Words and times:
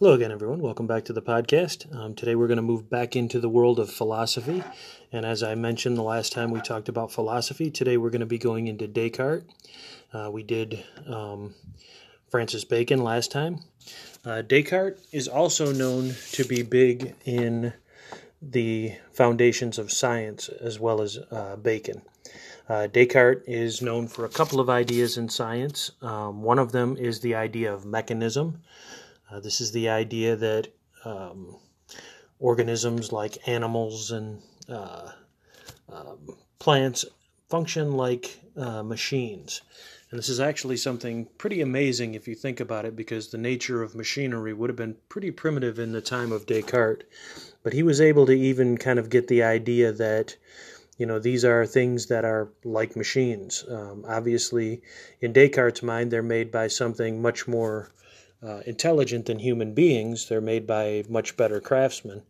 Hello 0.00 0.12
again, 0.14 0.32
everyone. 0.32 0.58
Welcome 0.58 0.88
back 0.88 1.04
to 1.04 1.12
the 1.12 1.22
podcast. 1.22 1.94
Um, 1.94 2.16
today 2.16 2.34
we're 2.34 2.48
going 2.48 2.56
to 2.56 2.62
move 2.62 2.90
back 2.90 3.14
into 3.14 3.38
the 3.38 3.48
world 3.48 3.78
of 3.78 3.88
philosophy. 3.88 4.64
And 5.12 5.24
as 5.24 5.40
I 5.40 5.54
mentioned 5.54 5.96
the 5.96 6.02
last 6.02 6.32
time 6.32 6.50
we 6.50 6.60
talked 6.60 6.88
about 6.88 7.12
philosophy, 7.12 7.70
today 7.70 7.96
we're 7.96 8.10
going 8.10 8.18
to 8.18 8.26
be 8.26 8.36
going 8.36 8.66
into 8.66 8.88
Descartes. 8.88 9.44
Uh, 10.12 10.30
we 10.32 10.42
did 10.42 10.82
um, 11.06 11.54
Francis 12.28 12.64
Bacon 12.64 13.04
last 13.04 13.30
time. 13.30 13.60
Uh, 14.24 14.42
Descartes 14.42 14.98
is 15.12 15.28
also 15.28 15.72
known 15.72 16.16
to 16.32 16.44
be 16.44 16.62
big 16.62 17.14
in 17.24 17.72
the 18.42 18.96
foundations 19.12 19.78
of 19.78 19.92
science 19.92 20.48
as 20.48 20.80
well 20.80 21.02
as 21.02 21.18
uh, 21.30 21.54
Bacon. 21.54 22.02
Uh, 22.68 22.88
Descartes 22.88 23.44
is 23.46 23.80
known 23.80 24.08
for 24.08 24.24
a 24.24 24.28
couple 24.28 24.58
of 24.58 24.68
ideas 24.68 25.16
in 25.16 25.28
science. 25.28 25.92
Um, 26.02 26.42
one 26.42 26.58
of 26.58 26.72
them 26.72 26.96
is 26.96 27.20
the 27.20 27.36
idea 27.36 27.72
of 27.72 27.86
mechanism. 27.86 28.60
Uh, 29.30 29.40
this 29.40 29.60
is 29.60 29.72
the 29.72 29.88
idea 29.88 30.36
that 30.36 30.68
um, 31.04 31.56
organisms 32.38 33.12
like 33.12 33.48
animals 33.48 34.10
and 34.10 34.42
uh, 34.68 35.10
um, 35.92 36.36
plants 36.58 37.04
function 37.48 37.92
like 37.92 38.40
uh, 38.56 38.82
machines. 38.82 39.62
And 40.10 40.18
this 40.18 40.28
is 40.28 40.40
actually 40.40 40.76
something 40.76 41.26
pretty 41.38 41.60
amazing 41.60 42.14
if 42.14 42.28
you 42.28 42.34
think 42.36 42.60
about 42.60 42.84
it, 42.84 42.94
because 42.94 43.28
the 43.28 43.38
nature 43.38 43.82
of 43.82 43.96
machinery 43.96 44.52
would 44.52 44.70
have 44.70 44.76
been 44.76 44.96
pretty 45.08 45.30
primitive 45.30 45.78
in 45.78 45.92
the 45.92 46.00
time 46.00 46.30
of 46.30 46.46
Descartes. 46.46 47.04
But 47.62 47.72
he 47.72 47.82
was 47.82 48.00
able 48.00 48.26
to 48.26 48.32
even 48.32 48.78
kind 48.78 48.98
of 48.98 49.10
get 49.10 49.26
the 49.26 49.42
idea 49.42 49.90
that, 49.92 50.36
you 50.98 51.06
know, 51.06 51.18
these 51.18 51.44
are 51.44 51.66
things 51.66 52.06
that 52.06 52.24
are 52.24 52.48
like 52.62 52.94
machines. 52.94 53.64
Um, 53.68 54.04
obviously, 54.06 54.82
in 55.20 55.32
Descartes' 55.32 55.82
mind, 55.82 56.10
they're 56.10 56.22
made 56.22 56.52
by 56.52 56.68
something 56.68 57.20
much 57.20 57.48
more 57.48 57.90
uh, 58.44 58.60
intelligent 58.66 59.26
than 59.26 59.38
human 59.38 59.74
beings. 59.74 60.28
They're 60.28 60.40
made 60.40 60.66
by 60.66 61.04
much 61.08 61.36
better 61.36 61.60
craftsmen. 61.60 62.22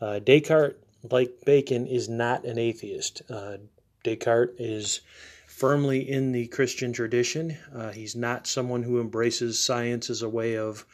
Uh, 0.00 0.18
Descartes, 0.18 0.76
like 1.10 1.44
Bacon, 1.44 1.86
is 1.86 2.08
not 2.08 2.44
an 2.44 2.58
atheist. 2.58 3.22
Uh, 3.30 3.56
Descartes 4.04 4.54
is 4.58 5.00
firmly 5.46 6.10
in 6.10 6.32
the 6.32 6.46
Christian 6.48 6.92
tradition. 6.92 7.56
Uh, 7.74 7.92
he's 7.92 8.16
not 8.16 8.46
someone 8.46 8.82
who 8.82 9.00
embraces 9.00 9.58
science 9.58 10.10
as 10.10 10.22
a 10.22 10.28
way 10.28 10.56
of 10.56 10.84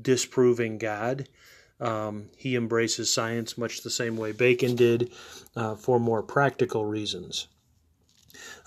disproving 0.00 0.78
God. 0.78 1.28
Um, 1.80 2.30
he 2.36 2.54
embraces 2.54 3.12
science 3.12 3.58
much 3.58 3.82
the 3.82 3.90
same 3.90 4.16
way 4.16 4.32
Bacon 4.32 4.76
did 4.76 5.10
uh, 5.56 5.74
for 5.74 5.98
more 5.98 6.22
practical 6.22 6.84
reasons. 6.84 7.48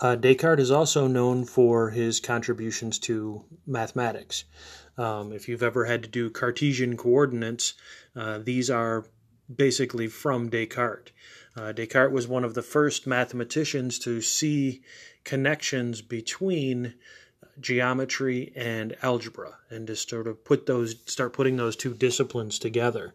Uh, 0.01 0.15
Descartes 0.15 0.59
is 0.59 0.71
also 0.71 1.07
known 1.07 1.45
for 1.45 1.89
his 1.89 2.19
contributions 2.19 2.99
to 2.99 3.45
mathematics. 3.65 4.43
Um, 4.97 5.31
if 5.31 5.47
you've 5.47 5.63
ever 5.63 5.85
had 5.85 6.03
to 6.03 6.09
do 6.09 6.29
Cartesian 6.29 6.95
coordinates, 6.97 7.73
uh, 8.15 8.39
these 8.39 8.69
are 8.69 9.05
basically 9.53 10.07
from 10.07 10.49
Descartes. 10.49 11.11
Uh, 11.55 11.71
Descartes 11.71 12.13
was 12.13 12.27
one 12.27 12.43
of 12.43 12.53
the 12.53 12.61
first 12.61 13.07
mathematicians 13.07 13.99
to 13.99 14.21
see 14.21 14.81
connections 15.23 16.01
between 16.01 16.93
geometry 17.59 18.51
and 18.55 18.95
algebra 19.01 19.57
and 19.69 19.87
to 19.87 19.95
sort 19.95 20.27
of 20.27 20.43
put 20.43 20.65
those 20.65 20.95
start 21.05 21.33
putting 21.33 21.55
those 21.55 21.75
two 21.75 21.93
disciplines 21.93 22.59
together. 22.59 23.13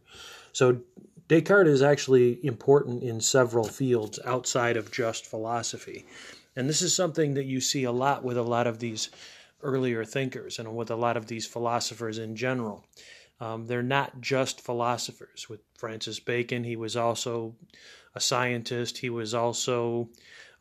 So 0.53 0.81
Descartes 1.29 1.69
is 1.69 1.83
actually 1.83 2.45
important 2.45 3.03
in 3.03 3.21
several 3.21 3.65
fields 3.65 4.19
outside 4.25 4.77
of 4.77 4.91
just 4.91 5.27
philosophy. 5.27 6.07
And 6.57 6.69
this 6.69 6.83
is 6.83 6.95
something 6.95 7.35
that 7.35 7.45
you 7.45 7.61
see 7.61 7.85
a 7.85 7.93
lot 7.93 8.25
with 8.25 8.37
a 8.37 8.43
lot 8.43 8.67
of 8.67 8.81
these 8.81 9.11
earlier 9.63 10.05
thinkers 10.05 10.59
and 10.59 10.75
with 10.77 10.91
a 10.91 10.97
lot 10.97 11.17
of 11.17 11.27
these 11.27 11.47
philosophers 11.47 12.19
in 12.19 12.37
general. 12.37 12.85
Um, 13.41 13.67
they're 13.67 13.83
not 13.83 14.21
just 14.21 14.61
philosophers. 14.61 15.49
With 15.49 15.61
Francis 15.79 16.21
Bacon, 16.21 16.65
he 16.65 16.77
was 16.77 16.97
also 16.97 17.57
a 18.15 18.21
scientist, 18.21 18.99
he 18.99 19.09
was 19.11 19.35
also 19.35 20.11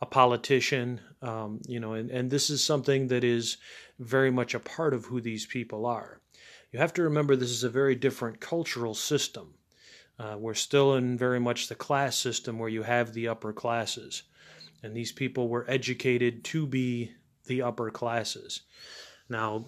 a 0.02 0.06
politician, 0.06 1.02
um, 1.22 1.60
you 1.68 1.80
know, 1.80 1.94
and, 1.94 2.10
and 2.10 2.32
this 2.32 2.50
is 2.50 2.64
something 2.64 3.08
that 3.08 3.24
is 3.24 3.58
very 4.00 4.32
much 4.32 4.54
a 4.54 4.60
part 4.60 4.94
of 4.94 5.06
who 5.06 5.20
these 5.20 5.46
people 5.46 5.86
are. 5.86 6.22
You 6.72 6.80
have 6.80 6.94
to 6.94 7.04
remember 7.04 7.36
this 7.36 7.50
is 7.50 7.64
a 7.64 7.70
very 7.70 7.96
different 7.96 8.40
cultural 8.40 8.94
system. 8.94 9.56
Uh, 10.18 10.36
we're 10.38 10.54
still 10.54 10.96
in 10.96 11.18
very 11.18 11.40
much 11.40 11.68
the 11.68 11.76
class 11.76 12.18
system 12.18 12.60
where 12.60 12.70
you 12.70 12.84
have 12.84 13.14
the 13.14 13.28
upper 13.28 13.52
classes. 13.52 14.24
And 14.84 14.96
these 14.96 15.12
people 15.12 15.50
were 15.50 15.66
educated 15.70 16.44
to 16.46 16.66
be 16.66 17.12
the 17.50 17.62
upper 17.62 17.92
classes. 17.92 18.62
Now, 19.28 19.66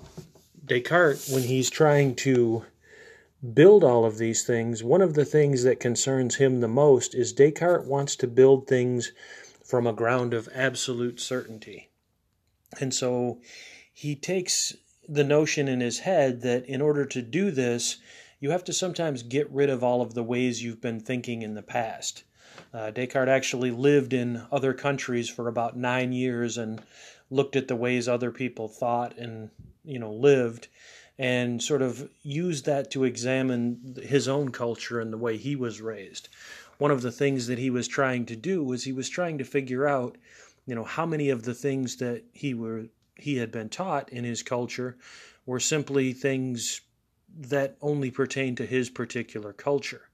Descartes, 0.64 1.30
when 1.30 1.44
he's 1.44 1.70
trying 1.70 2.16
to 2.18 2.64
build 3.54 3.84
all 3.84 4.06
of 4.06 4.18
these 4.18 4.44
things, 4.46 4.84
one 4.84 5.02
of 5.02 5.16
the 5.16 5.26
things 5.26 5.64
that 5.64 5.82
concerns 5.82 6.36
him 6.36 6.62
the 6.62 6.68
most 6.70 7.14
is 7.14 7.34
Descartes 7.34 7.88
wants 7.88 8.16
to 8.18 8.28
build 8.28 8.68
things 8.68 9.12
from 9.66 9.86
a 9.86 9.94
ground 9.94 10.34
of 10.34 10.48
absolute 10.54 11.20
certainty. 11.20 11.90
And 12.80 12.94
so 12.94 13.42
he 13.94 14.16
takes 14.16 14.76
the 15.10 15.24
notion 15.24 15.68
in 15.68 15.82
his 15.82 16.00
head 16.00 16.42
that 16.42 16.66
in 16.66 16.82
order 16.82 17.06
to 17.06 17.22
do 17.22 17.52
this, 17.52 17.98
you 18.40 18.52
have 18.52 18.64
to 18.66 18.74
sometimes 18.74 19.24
get 19.24 19.52
rid 19.52 19.70
of 19.70 19.84
all 19.84 20.02
of 20.02 20.14
the 20.14 20.24
ways 20.24 20.64
you've 20.64 20.82
been 20.82 21.00
thinking 21.00 21.42
in 21.42 21.54
the 21.54 21.62
past. 21.62 22.24
Uh, 22.74 22.92
Descartes 22.92 23.30
actually 23.30 23.72
lived 23.72 24.14
in 24.14 24.44
other 24.52 24.74
countries 24.74 25.30
for 25.30 25.48
about 25.48 25.78
nine 25.78 26.12
years 26.14 26.58
and 26.58 26.82
looked 27.32 27.56
at 27.56 27.68
the 27.68 27.76
ways 27.76 28.08
other 28.08 28.30
people 28.30 28.68
thought 28.68 29.18
and 29.18 29.50
you 29.84 29.98
know 29.98 30.12
lived 30.12 30.68
and 31.18 31.62
sort 31.62 31.82
of 31.82 32.10
used 32.24 32.66
that 32.66 32.90
to 32.92 33.04
examine 33.04 33.96
his 34.04 34.28
own 34.28 34.50
culture 34.50 35.00
and 35.00 35.14
the 35.14 35.18
way 35.18 35.38
he 35.38 35.56
was 35.56 35.82
raised. 35.82 36.30
One 36.78 36.90
of 36.90 37.04
the 37.04 37.12
things 37.12 37.48
that 37.48 37.60
he 37.60 37.70
was 37.70 37.88
trying 37.88 38.26
to 38.26 38.36
do 38.36 38.64
was 38.64 38.84
he 38.84 38.92
was 38.92 39.08
trying 39.08 39.38
to 39.38 39.44
figure 39.44 39.88
out, 39.88 40.18
you 40.66 40.74
know, 40.74 40.84
how 40.84 41.06
many 41.06 41.30
of 41.30 41.44
the 41.44 41.54
things 41.54 41.98
that 41.98 42.24
he 42.34 42.54
were 42.54 42.86
he 43.16 43.38
had 43.38 43.52
been 43.52 43.70
taught 43.70 44.10
in 44.10 44.24
his 44.24 44.42
culture 44.42 44.98
were 45.46 45.60
simply 45.60 46.12
things 46.12 46.82
that 47.38 47.78
only 47.82 48.10
pertain 48.10 48.56
to 48.56 48.66
his 48.66 48.90
particular 48.90 49.54
culture. 49.54 50.10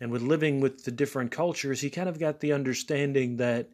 And 0.00 0.10
with 0.10 0.22
living 0.22 0.60
with 0.60 0.84
the 0.84 0.90
different 0.90 1.30
cultures, 1.30 1.80
he 1.80 1.90
kind 1.90 2.08
of 2.08 2.18
got 2.18 2.40
the 2.40 2.52
understanding 2.52 3.36
that 3.36 3.68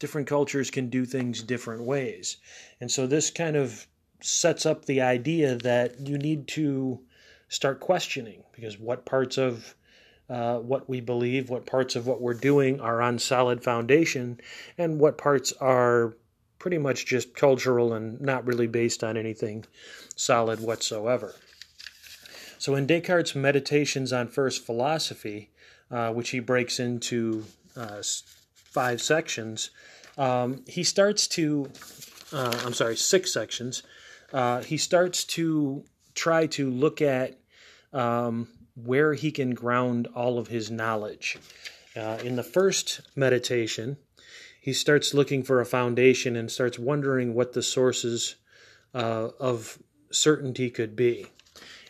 different 0.00 0.26
cultures 0.26 0.70
can 0.70 0.90
do 0.90 1.04
things 1.04 1.42
different 1.42 1.84
ways. 1.84 2.38
And 2.80 2.90
so 2.90 3.06
this 3.06 3.30
kind 3.30 3.54
of 3.54 3.86
sets 4.20 4.66
up 4.66 4.84
the 4.84 5.00
idea 5.00 5.54
that 5.56 6.00
you 6.00 6.18
need 6.18 6.48
to 6.48 7.00
start 7.48 7.78
questioning 7.78 8.42
because 8.52 8.78
what 8.78 9.04
parts 9.04 9.38
of 9.38 9.74
uh, 10.28 10.58
what 10.58 10.88
we 10.88 11.00
believe, 11.00 11.50
what 11.50 11.66
parts 11.66 11.96
of 11.96 12.06
what 12.06 12.20
we're 12.20 12.34
doing 12.34 12.80
are 12.80 13.02
on 13.02 13.18
solid 13.18 13.62
foundation, 13.62 14.40
and 14.78 15.00
what 15.00 15.18
parts 15.18 15.52
are 15.60 16.16
pretty 16.60 16.78
much 16.78 17.04
just 17.04 17.34
cultural 17.34 17.92
and 17.92 18.20
not 18.20 18.46
really 18.46 18.68
based 18.68 19.02
on 19.02 19.16
anything 19.16 19.64
solid 20.14 20.60
whatsoever. 20.60 21.34
So, 22.58 22.76
in 22.76 22.86
Descartes' 22.86 23.34
Meditations 23.34 24.12
on 24.12 24.28
First 24.28 24.64
Philosophy, 24.64 25.50
uh, 25.90 26.12
which 26.12 26.30
he 26.30 26.38
breaks 26.38 26.78
into 26.78 27.44
uh, 27.74 28.02
five 28.70 29.00
sections, 29.02 29.70
um, 30.16 30.64
he 30.66 30.84
starts 30.84 31.28
to, 31.28 31.70
uh, 32.32 32.60
I'm 32.64 32.74
sorry, 32.74 32.96
six 32.96 33.32
sections. 33.32 33.82
Uh, 34.32 34.62
he 34.62 34.76
starts 34.76 35.24
to 35.24 35.84
try 36.14 36.46
to 36.46 36.70
look 36.70 37.02
at 37.02 37.38
um, 37.92 38.48
where 38.74 39.14
he 39.14 39.30
can 39.32 39.54
ground 39.54 40.08
all 40.14 40.38
of 40.38 40.48
his 40.48 40.70
knowledge. 40.70 41.38
Uh, 41.96 42.18
in 42.22 42.36
the 42.36 42.42
first 42.42 43.00
meditation, 43.16 43.96
he 44.60 44.72
starts 44.72 45.14
looking 45.14 45.42
for 45.42 45.60
a 45.60 45.66
foundation 45.66 46.36
and 46.36 46.50
starts 46.50 46.78
wondering 46.78 47.34
what 47.34 47.52
the 47.52 47.62
sources 47.62 48.36
uh, 48.94 49.28
of 49.40 49.78
certainty 50.12 50.70
could 50.70 50.94
be. 50.94 51.26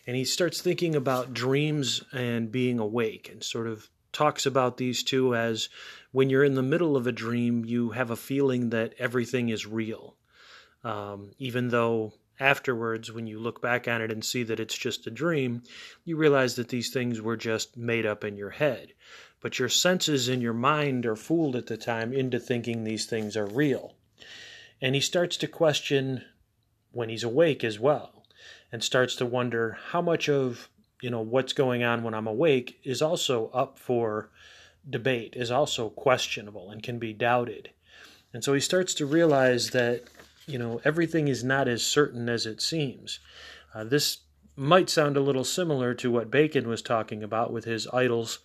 And 0.07 0.17
he 0.17 0.25
starts 0.25 0.61
thinking 0.61 0.95
about 0.95 1.35
dreams 1.35 2.03
and 2.13 2.51
being 2.51 2.79
awake 2.79 3.29
and 3.31 3.43
sort 3.43 3.67
of 3.67 3.89
talks 4.13 4.47
about 4.47 4.77
these 4.77 5.03
two 5.03 5.35
as 5.35 5.69
when 6.13 6.31
you're 6.31 6.45
in 6.45 6.55
the 6.55 6.63
middle 6.63 6.97
of 6.97 7.07
a 7.07 7.13
dream, 7.13 7.65
you 7.65 7.91
have 7.91 8.11
a 8.11 8.17
feeling 8.17 8.71
that 8.71 8.95
everything 8.99 9.49
is 9.49 9.67
real. 9.67 10.17
Um, 10.83 11.33
even 11.39 11.69
though 11.69 12.15
afterwards, 12.41 13.13
when 13.13 13.27
you 13.27 13.39
look 13.39 13.61
back 13.61 13.87
on 13.87 14.01
it 14.01 14.11
and 14.11 14.25
see 14.25 14.43
that 14.45 14.59
it's 14.59 14.77
just 14.77 15.07
a 15.07 15.11
dream, 15.11 15.63
you 16.05 16.17
realize 16.17 16.57
that 16.57 16.69
these 16.69 16.91
things 16.91 17.21
were 17.21 17.37
just 17.37 17.77
made 17.77 18.07
up 18.07 18.25
in 18.25 18.37
your 18.37 18.51
head. 18.51 18.95
But 19.41 19.59
your 19.59 19.69
senses 19.69 20.29
and 20.29 20.43
your 20.43 20.55
mind 20.55 21.07
are 21.07 21.17
fooled 21.17 21.57
at 21.57 21.67
the 21.67 21.77
time 21.77 22.13
into 22.13 22.41
thinking 22.41 22.85
these 22.85 23.07
things 23.07 23.37
are 23.37 23.47
real. 23.47 23.95
And 24.81 24.95
he 24.95 25.01
starts 25.01 25.37
to 25.39 25.47
question 25.47 26.25
when 26.93 27.09
he's 27.09 27.25
awake 27.25 27.63
as 27.63 27.79
well, 27.79 28.25
and 28.73 28.83
starts 28.83 29.15
to 29.17 29.27
wonder 29.27 29.79
how 29.91 30.03
much 30.03 30.29
of 30.29 30.69
you 31.01 31.11
know 31.11 31.21
what's 31.21 31.53
going 31.53 31.83
on 31.83 32.03
when 32.03 32.15
I'm 32.15 32.27
awake 32.27 32.81
is 32.85 33.01
also 33.01 33.49
up 33.55 33.79
for 33.79 34.31
debate, 34.89 35.35
is 35.37 35.51
also 35.51 35.91
questionable 35.91 36.71
and 36.71 36.83
can 36.83 36.99
be 36.99 37.13
doubted. 37.13 37.71
And 38.33 38.45
so 38.45 38.55
he 38.55 38.61
starts 38.61 38.95
to 38.95 39.07
realize 39.07 39.71
that 39.71 40.05
you 40.47 40.59
know 40.59 40.81
everything 40.85 41.29
is 41.29 41.45
not 41.45 41.69
as 41.69 41.85
certain 41.85 42.29
as 42.29 42.47
it 42.47 42.61
seems. 42.61 43.21
Uh, 43.75 43.85
this 43.85 44.19
might 44.57 44.91
sound 44.91 45.17
a 45.17 45.23
little 45.23 45.45
similar 45.45 45.95
to 45.95 46.11
what 46.11 46.31
Bacon 46.31 46.69
was 46.69 46.83
talking 46.83 47.23
about 47.23 47.53
with 47.53 47.65
his 47.65 47.89
idols, 47.93 48.41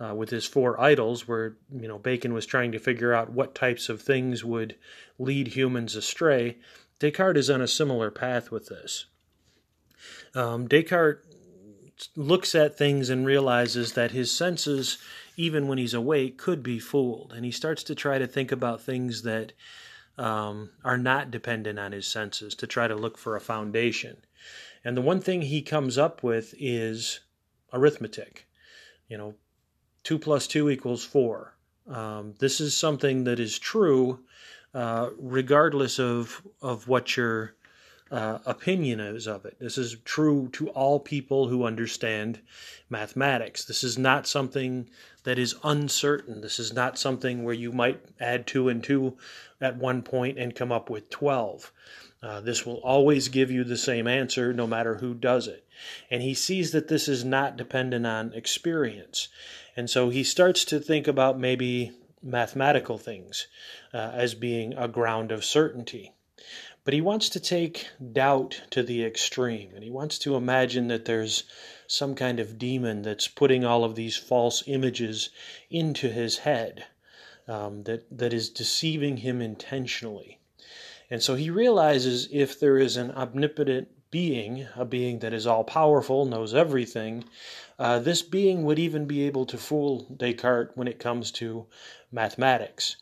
uh, 0.00 0.14
with 0.14 0.30
his 0.30 0.44
four 0.46 0.80
idols, 0.80 1.28
where 1.28 1.56
you 1.70 1.88
know 1.88 1.98
Bacon 1.98 2.32
was 2.32 2.46
trying 2.46 2.72
to 2.72 2.78
figure 2.78 3.12
out 3.12 3.32
what 3.32 3.54
types 3.54 3.88
of 3.88 4.00
things 4.00 4.44
would 4.44 4.76
lead 5.18 5.48
humans 5.48 5.96
astray. 5.96 6.56
Descartes 6.98 7.38
is 7.38 7.50
on 7.50 7.60
a 7.60 7.68
similar 7.68 8.10
path 8.10 8.50
with 8.50 8.66
this. 8.66 9.06
Um, 10.34 10.68
Descartes 10.68 11.24
looks 12.16 12.54
at 12.54 12.78
things 12.78 13.10
and 13.10 13.26
realizes 13.26 13.92
that 13.92 14.12
his 14.12 14.32
senses, 14.32 14.98
even 15.38 15.68
when 15.68 15.78
he's 15.78 15.94
awake, 15.94 16.36
could 16.36 16.62
be 16.62 16.80
fooled, 16.80 17.32
and 17.34 17.44
he 17.44 17.50
starts 17.50 17.84
to 17.84 17.94
try 17.94 18.18
to 18.18 18.26
think 18.26 18.50
about 18.50 18.82
things 18.82 19.22
that 19.22 19.52
um, 20.18 20.70
are 20.84 20.98
not 20.98 21.30
dependent 21.30 21.78
on 21.78 21.92
his 21.92 22.08
senses 22.08 22.56
to 22.56 22.66
try 22.66 22.88
to 22.88 22.96
look 22.96 23.16
for 23.16 23.36
a 23.36 23.40
foundation. 23.40 24.16
And 24.84 24.96
the 24.96 25.02
one 25.02 25.20
thing 25.20 25.42
he 25.42 25.62
comes 25.62 25.96
up 25.96 26.24
with 26.24 26.54
is 26.58 27.20
arithmetic. 27.72 28.48
You 29.08 29.16
know, 29.16 29.34
2 30.02 30.18
plus 30.18 30.48
2 30.48 30.70
equals 30.70 31.04
4. 31.04 31.54
Um, 31.88 32.34
this 32.40 32.60
is 32.60 32.76
something 32.76 33.24
that 33.24 33.38
is 33.38 33.58
true 33.58 34.18
uh, 34.74 35.10
regardless 35.18 35.98
of, 35.98 36.42
of 36.60 36.88
what 36.88 37.16
your 37.16 37.54
uh, 38.10 38.38
opinion 38.46 39.00
is 39.00 39.26
of 39.26 39.44
it. 39.44 39.56
This 39.58 39.78
is 39.78 39.96
true 40.04 40.48
to 40.52 40.68
all 40.70 40.98
people 40.98 41.48
who 41.48 41.64
understand 41.64 42.40
mathematics. 42.88 43.64
This 43.64 43.84
is 43.84 43.98
not 43.98 44.26
something 44.26 44.88
that 45.28 45.38
is 45.38 45.56
uncertain. 45.62 46.40
This 46.40 46.58
is 46.58 46.72
not 46.72 46.98
something 46.98 47.44
where 47.44 47.54
you 47.54 47.70
might 47.70 48.00
add 48.18 48.46
2 48.46 48.70
and 48.70 48.82
2 48.82 49.14
at 49.60 49.76
one 49.76 50.00
point 50.00 50.38
and 50.38 50.54
come 50.54 50.72
up 50.72 50.88
with 50.88 51.10
12. 51.10 51.70
Uh, 52.22 52.40
this 52.40 52.64
will 52.64 52.78
always 52.78 53.28
give 53.28 53.50
you 53.50 53.62
the 53.62 53.76
same 53.76 54.06
answer 54.06 54.54
no 54.54 54.66
matter 54.66 54.96
who 54.96 55.12
does 55.12 55.46
it. 55.46 55.66
And 56.10 56.22
he 56.22 56.32
sees 56.32 56.72
that 56.72 56.88
this 56.88 57.08
is 57.08 57.26
not 57.26 57.58
dependent 57.58 58.06
on 58.06 58.32
experience. 58.32 59.28
And 59.76 59.90
so 59.90 60.08
he 60.08 60.24
starts 60.24 60.64
to 60.64 60.80
think 60.80 61.06
about 61.06 61.38
maybe 61.38 61.92
mathematical 62.22 62.96
things 62.96 63.48
uh, 63.92 64.12
as 64.14 64.34
being 64.34 64.72
a 64.74 64.88
ground 64.88 65.30
of 65.30 65.44
certainty. 65.44 66.14
But 66.84 66.94
he 66.94 67.02
wants 67.02 67.28
to 67.30 67.40
take 67.40 67.88
doubt 68.12 68.62
to 68.70 68.82
the 68.82 69.04
extreme, 69.04 69.72
and 69.74 69.84
he 69.84 69.90
wants 69.90 70.18
to 70.20 70.36
imagine 70.36 70.88
that 70.88 71.04
there's 71.04 71.44
some 71.88 72.14
kind 72.14 72.38
of 72.38 72.58
demon 72.58 73.02
that's 73.02 73.26
putting 73.26 73.64
all 73.64 73.82
of 73.82 73.96
these 73.96 74.16
false 74.16 74.62
images 74.66 75.30
into 75.70 76.08
his 76.08 76.38
head, 76.38 76.84
um, 77.48 77.82
that, 77.84 78.04
that 78.16 78.32
is 78.32 78.50
deceiving 78.50 79.16
him 79.16 79.40
intentionally. 79.40 80.38
And 81.10 81.22
so 81.22 81.34
he 81.34 81.48
realizes 81.48 82.28
if 82.30 82.60
there 82.60 82.76
is 82.76 82.96
an 82.96 83.10
omnipotent 83.12 83.88
being, 84.10 84.68
a 84.76 84.84
being 84.84 85.20
that 85.20 85.32
is 85.32 85.46
all 85.46 85.64
powerful, 85.64 86.26
knows 86.26 86.54
everything, 86.54 87.24
uh, 87.78 87.98
this 87.98 88.20
being 88.20 88.64
would 88.64 88.78
even 88.78 89.06
be 89.06 89.22
able 89.22 89.46
to 89.46 89.56
fool 89.56 90.06
Descartes 90.14 90.76
when 90.76 90.88
it 90.88 90.98
comes 90.98 91.30
to 91.32 91.66
mathematics. 92.12 92.96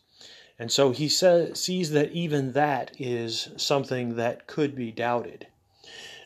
And 0.59 0.71
so 0.71 0.93
he 0.93 1.09
says, 1.09 1.61
sees 1.61 1.91
that 1.91 2.13
even 2.13 2.53
that 2.53 2.93
is 2.99 3.49
something 3.57 4.17
that 4.17 4.47
could 4.47 4.75
be 4.75 4.93
doubted. 4.93 5.49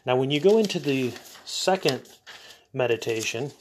Now, 0.06 0.16
when 0.16 0.30
you 0.30 0.40
go 0.40 0.58
into 0.58 0.78
the 0.78 1.12
second 1.44 2.02
meditation, 2.72 3.52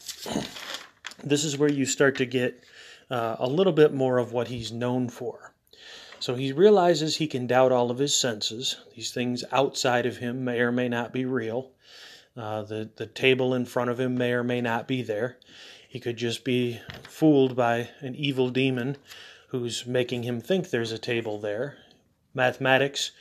this 1.24 1.44
is 1.44 1.58
where 1.58 1.72
you 1.72 1.86
start 1.86 2.18
to 2.18 2.26
get 2.26 2.64
uh, 3.10 3.36
a 3.40 3.48
little 3.48 3.74
bit 3.74 3.94
more 3.94 4.18
of 4.18 4.32
what 4.32 4.48
he's 4.48 4.72
known 4.72 5.10
for. 5.10 5.54
So 6.20 6.36
he 6.36 6.52
realizes 6.52 7.16
he 7.16 7.28
can 7.28 7.48
doubt 7.48 7.72
all 7.72 7.92
of 7.92 7.98
his 7.98 8.14
senses. 8.14 8.78
These 8.96 9.12
things 9.12 9.44
outside 9.52 10.06
of 10.06 10.18
him 10.18 10.44
may 10.44 10.60
or 10.60 10.72
may 10.72 10.90
not 10.90 11.14
be 11.14 11.26
real. 11.26 11.72
Uh, 12.36 12.64
the, 12.64 12.90
the 12.98 13.06
table 13.06 13.54
in 13.54 13.66
front 13.66 13.90
of 13.90 14.00
him 14.00 14.18
may 14.18 14.34
or 14.34 14.44
may 14.44 14.62
not 14.62 14.88
be 14.88 15.02
there. 15.02 15.38
He 15.88 16.00
could 16.00 16.18
just 16.18 16.44
be 16.44 16.80
fooled 17.08 17.56
by 17.56 17.90
an 18.02 18.16
evil 18.16 18.50
demon 18.50 18.98
who's 19.48 19.86
making 19.86 20.24
him 20.24 20.40
think 20.40 20.70
there's 20.70 20.92
a 20.92 21.00
table 21.00 21.40
there. 21.40 21.78
Mathematics, 22.34 23.12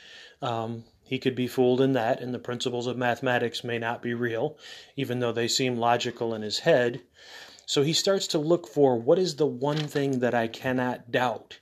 um, 0.41 0.83
he 1.09 1.17
could 1.17 1.33
be 1.33 1.47
fooled 1.47 1.81
in 1.81 1.93
that, 1.93 2.21
and 2.21 2.35
the 2.35 2.37
principles 2.37 2.85
of 2.85 2.95
mathematics 2.95 3.63
may 3.63 3.79
not 3.79 3.99
be 3.99 4.13
real, 4.13 4.55
even 4.95 5.19
though 5.19 5.31
they 5.31 5.47
seem 5.47 5.75
logical 5.75 6.35
in 6.35 6.43
his 6.43 6.59
head. 6.59 7.01
So 7.65 7.81
he 7.81 7.93
starts 7.93 8.27
to 8.27 8.37
look 8.37 8.67
for 8.67 8.95
what 8.95 9.17
is 9.17 9.37
the 9.37 9.47
one 9.47 9.87
thing 9.87 10.19
that 10.19 10.35
I 10.35 10.47
cannot 10.47 11.09
doubt. 11.09 11.61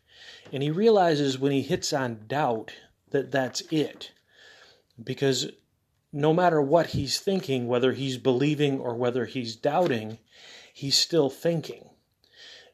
And 0.52 0.62
he 0.62 0.70
realizes 0.70 1.40
when 1.40 1.54
he 1.54 1.62
hits 1.62 1.94
on 1.94 2.26
doubt 2.28 2.74
that 3.12 3.32
that's 3.32 3.62
it. 3.72 4.12
Because 5.02 5.50
no 6.12 6.34
matter 6.34 6.62
what 6.62 6.88
he's 6.88 7.22
thinking, 7.22 7.70
whether 7.70 7.94
he's 7.94 8.18
believing 8.18 8.82
or 8.82 8.96
whether 8.96 9.24
he's 9.24 9.56
doubting, 9.56 10.18
he's 10.74 10.98
still 10.98 11.30
thinking. 11.30 11.88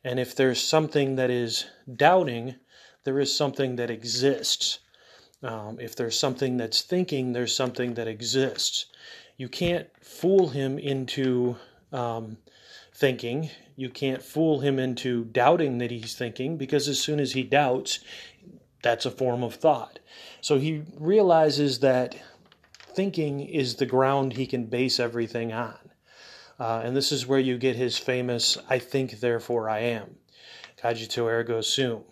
And 0.04 0.20
if 0.20 0.36
there's 0.36 0.60
something 0.60 1.18
that 1.18 1.30
is 1.30 1.68
doubting, 1.96 2.56
there 3.04 3.20
is 3.20 3.38
something 3.38 3.76
that 3.76 3.92
exists. 3.92 4.80
Um, 5.44 5.78
if 5.80 5.96
there's 5.96 6.18
something 6.18 6.58
that's 6.58 6.82
thinking, 6.82 7.34
there's 7.34 7.56
something 7.56 7.96
that 7.96 8.08
exists. 8.08 8.86
You 9.38 9.50
can't 9.50 9.88
fool 10.02 10.50
him 10.50 10.80
into 10.80 11.58
um, 11.92 12.38
thinking. 12.94 13.50
You 13.76 13.90
can't 13.90 14.22
fool 14.22 14.62
him 14.62 14.80
into 14.80 15.26
doubting 15.26 15.80
that 15.80 15.92
he's 15.92 16.16
thinking 16.16 16.58
because 16.58 16.88
as 16.88 17.00
soon 17.00 17.20
as 17.20 17.34
he 17.34 17.44
doubts, 17.44 18.00
that's 18.82 19.06
a 19.06 19.12
form 19.12 19.44
of 19.44 19.56
thought. 19.56 20.00
So 20.42 20.60
he 20.60 20.84
realizes 20.98 21.80
that 21.80 22.16
thinking 22.96 23.42
is 23.42 23.76
the 23.76 23.86
ground 23.86 24.34
he 24.34 24.46
can 24.46 24.66
base 24.68 25.00
everything 25.00 25.52
on. 25.52 25.78
Uh, 26.60 26.82
and 26.84 26.96
this 26.96 27.12
is 27.12 27.28
where 27.28 27.40
you 27.40 27.58
get 27.58 27.76
his 27.76 27.98
famous 27.98 28.58
I 28.70 28.80
think, 28.80 29.20
therefore 29.20 29.70
I 29.70 29.80
am. 29.80 30.16
Cogito 30.78 31.28
ergo 31.28 31.62
sum. 31.62 32.04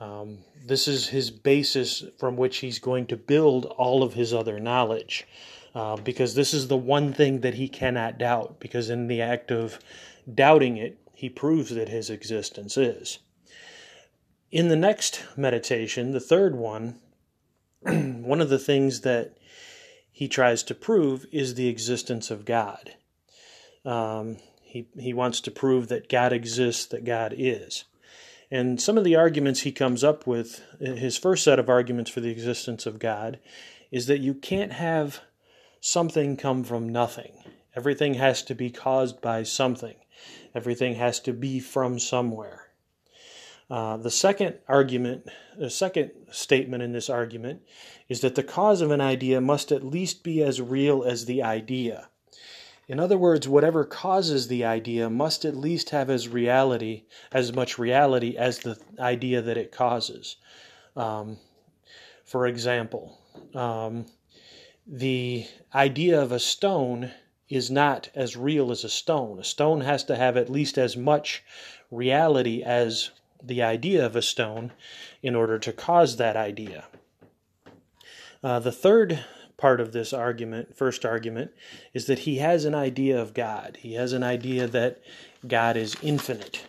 Um, 0.00 0.38
this 0.64 0.86
is 0.86 1.08
his 1.08 1.30
basis 1.30 2.04
from 2.18 2.36
which 2.36 2.58
he's 2.58 2.78
going 2.78 3.06
to 3.06 3.16
build 3.16 3.66
all 3.66 4.02
of 4.02 4.14
his 4.14 4.32
other 4.32 4.60
knowledge. 4.60 5.26
Uh, 5.74 5.96
because 5.96 6.34
this 6.34 6.54
is 6.54 6.68
the 6.68 6.76
one 6.76 7.12
thing 7.12 7.40
that 7.40 7.54
he 7.54 7.68
cannot 7.68 8.18
doubt, 8.18 8.58
because 8.58 8.90
in 8.90 9.06
the 9.06 9.20
act 9.20 9.50
of 9.50 9.78
doubting 10.32 10.76
it, 10.76 10.98
he 11.14 11.28
proves 11.28 11.70
that 11.70 11.88
his 11.88 12.10
existence 12.10 12.76
is. 12.76 13.18
In 14.50 14.68
the 14.68 14.76
next 14.76 15.24
meditation, 15.36 16.12
the 16.12 16.20
third 16.20 16.54
one, 16.54 17.00
one 17.80 18.40
of 18.40 18.48
the 18.48 18.58
things 18.58 19.02
that 19.02 19.36
he 20.10 20.26
tries 20.26 20.62
to 20.64 20.74
prove 20.74 21.26
is 21.30 21.54
the 21.54 21.68
existence 21.68 22.30
of 22.30 22.44
God. 22.44 22.94
Um, 23.84 24.38
he, 24.62 24.88
he 24.98 25.12
wants 25.12 25.40
to 25.42 25.50
prove 25.50 25.88
that 25.88 26.08
God 26.08 26.32
exists, 26.32 26.86
that 26.86 27.04
God 27.04 27.34
is. 27.36 27.84
And 28.50 28.80
some 28.80 28.96
of 28.96 29.04
the 29.04 29.16
arguments 29.16 29.60
he 29.60 29.72
comes 29.72 30.02
up 30.02 30.26
with, 30.26 30.62
his 30.80 31.18
first 31.18 31.44
set 31.44 31.58
of 31.58 31.68
arguments 31.68 32.10
for 32.10 32.20
the 32.20 32.30
existence 32.30 32.86
of 32.86 32.98
God, 32.98 33.38
is 33.90 34.06
that 34.06 34.20
you 34.20 34.34
can't 34.34 34.72
have 34.72 35.20
something 35.80 36.36
come 36.36 36.64
from 36.64 36.88
nothing. 36.88 37.32
Everything 37.76 38.14
has 38.14 38.42
to 38.44 38.54
be 38.54 38.70
caused 38.70 39.20
by 39.20 39.42
something, 39.42 39.96
everything 40.54 40.94
has 40.94 41.20
to 41.20 41.32
be 41.32 41.60
from 41.60 41.98
somewhere. 41.98 42.68
Uh, 43.70 43.98
the 43.98 44.10
second 44.10 44.56
argument, 44.66 45.28
the 45.58 45.68
second 45.68 46.10
statement 46.30 46.82
in 46.82 46.92
this 46.92 47.10
argument, 47.10 47.60
is 48.08 48.22
that 48.22 48.34
the 48.34 48.42
cause 48.42 48.80
of 48.80 48.90
an 48.90 49.00
idea 49.00 49.42
must 49.42 49.70
at 49.70 49.84
least 49.84 50.24
be 50.24 50.42
as 50.42 50.60
real 50.60 51.04
as 51.04 51.26
the 51.26 51.42
idea. 51.42 52.08
In 52.88 52.98
other 52.98 53.18
words, 53.18 53.46
whatever 53.46 53.84
causes 53.84 54.48
the 54.48 54.64
idea 54.64 55.10
must 55.10 55.44
at 55.44 55.54
least 55.54 55.90
have 55.90 56.08
as 56.08 56.26
reality, 56.26 57.04
as 57.30 57.52
much 57.52 57.78
reality 57.78 58.34
as 58.36 58.60
the 58.60 58.78
idea 58.98 59.42
that 59.42 59.58
it 59.58 59.70
causes. 59.70 60.36
Um, 60.96 61.36
for 62.24 62.46
example, 62.46 63.20
um, 63.54 64.06
the 64.86 65.46
idea 65.74 66.20
of 66.20 66.32
a 66.32 66.38
stone 66.38 67.12
is 67.50 67.70
not 67.70 68.08
as 68.14 68.36
real 68.36 68.70
as 68.70 68.84
a 68.84 68.88
stone. 68.88 69.38
A 69.38 69.44
stone 69.44 69.82
has 69.82 70.02
to 70.04 70.16
have 70.16 70.38
at 70.38 70.50
least 70.50 70.78
as 70.78 70.96
much 70.96 71.44
reality 71.90 72.62
as 72.62 73.10
the 73.42 73.62
idea 73.62 74.04
of 74.04 74.16
a 74.16 74.22
stone 74.22 74.72
in 75.22 75.34
order 75.34 75.58
to 75.58 75.72
cause 75.72 76.16
that 76.16 76.36
idea. 76.36 76.86
Uh, 78.42 78.58
the 78.58 78.72
third 78.72 79.24
part 79.58 79.80
of 79.80 79.92
this 79.92 80.12
argument, 80.12 80.74
first 80.74 81.04
argument, 81.04 81.50
is 81.92 82.06
that 82.06 82.20
he 82.20 82.38
has 82.38 82.64
an 82.64 82.74
idea 82.74 83.20
of 83.20 83.34
God. 83.34 83.76
He 83.80 83.94
has 83.94 84.14
an 84.14 84.22
idea 84.22 84.66
that 84.68 85.02
God 85.46 85.76
is 85.76 85.96
infinite. 86.00 86.64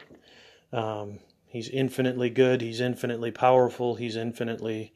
Um, 0.74 1.19
he's 1.48 1.69
infinitely 1.69 2.29
good, 2.29 2.62
he's 2.62 2.81
infinitely 2.81 3.31
powerful, 3.31 3.96
he's 3.96 4.15
infinitely 4.15 4.93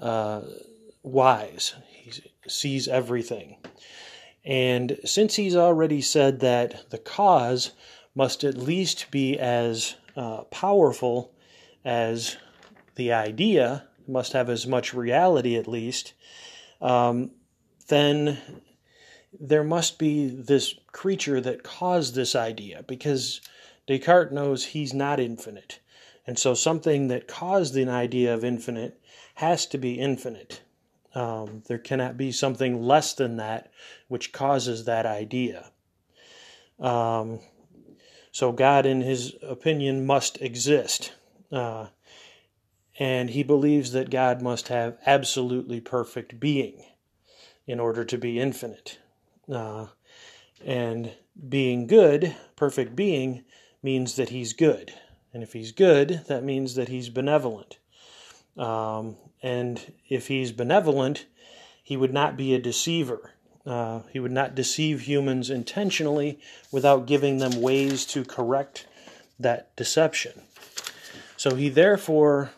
uh, 0.00 0.42
wise. 1.02 1.74
He 1.88 2.12
sees 2.46 2.86
everything. 2.88 3.56
And 4.44 4.98
since 5.04 5.36
he's 5.36 5.56
already 5.56 6.00
said 6.00 6.40
that 6.40 6.90
the 6.90 6.98
cause 6.98 7.72
must 8.14 8.44
at 8.44 8.56
least 8.56 9.10
be 9.10 9.38
as 9.38 9.94
uh, 10.16 10.42
powerful 10.44 11.32
as 11.84 12.36
the 12.96 13.12
idea, 13.12 13.84
must 14.08 14.32
have 14.32 14.48
as 14.48 14.66
much 14.66 14.94
reality 14.94 15.54
at 15.54 15.68
least, 15.68 16.14
um, 16.80 17.30
then 17.88 18.38
there 19.38 19.64
must 19.64 19.98
be 19.98 20.28
this 20.28 20.74
creature 20.92 21.40
that 21.40 21.62
caused 21.62 22.14
this 22.14 22.34
idea 22.34 22.84
because 22.86 23.40
Descartes 23.86 24.32
knows 24.32 24.66
he's 24.66 24.94
not 24.94 25.20
infinite. 25.20 25.80
And 26.26 26.38
so 26.38 26.54
something 26.54 27.08
that 27.08 27.28
caused 27.28 27.76
an 27.76 27.88
idea 27.88 28.34
of 28.34 28.44
infinite 28.44 29.00
has 29.36 29.66
to 29.66 29.78
be 29.78 29.94
infinite. 29.94 30.60
Um, 31.14 31.62
there 31.68 31.78
cannot 31.78 32.16
be 32.16 32.32
something 32.32 32.82
less 32.82 33.14
than 33.14 33.36
that 33.36 33.70
which 34.08 34.32
causes 34.32 34.84
that 34.84 35.06
idea. 35.06 35.70
Um, 36.78 37.40
so 38.30 38.52
God, 38.52 38.86
in 38.86 39.00
his 39.00 39.34
opinion, 39.42 40.06
must 40.06 40.40
exist. 40.42 41.12
Uh, 41.50 41.86
and 42.98 43.30
he 43.30 43.42
believes 43.42 43.92
that 43.92 44.10
God 44.10 44.42
must 44.42 44.68
have 44.68 44.98
absolutely 45.06 45.80
perfect 45.80 46.40
being 46.40 46.84
in 47.66 47.78
order 47.78 48.04
to 48.04 48.18
be 48.18 48.40
infinite. 48.40 48.98
Uh, 49.50 49.86
and 50.64 51.12
being 51.48 51.86
good, 51.86 52.34
perfect 52.56 52.96
being, 52.96 53.44
means 53.82 54.16
that 54.16 54.30
he's 54.30 54.52
good. 54.52 54.92
And 55.32 55.42
if 55.42 55.52
he's 55.52 55.72
good, 55.72 56.22
that 56.26 56.42
means 56.42 56.74
that 56.74 56.88
he's 56.88 57.08
benevolent. 57.08 57.78
Um, 58.56 59.16
and 59.42 59.92
if 60.08 60.26
he's 60.26 60.50
benevolent, 60.50 61.26
he 61.82 61.96
would 61.96 62.12
not 62.12 62.36
be 62.36 62.54
a 62.54 62.60
deceiver. 62.60 63.32
Uh, 63.64 64.00
he 64.10 64.18
would 64.18 64.32
not 64.32 64.54
deceive 64.54 65.02
humans 65.02 65.50
intentionally 65.50 66.40
without 66.72 67.06
giving 67.06 67.38
them 67.38 67.60
ways 67.60 68.04
to 68.06 68.24
correct 68.24 68.86
that 69.38 69.76
deception. 69.76 70.32
So 71.36 71.54
he 71.54 71.68
therefore 71.68 72.50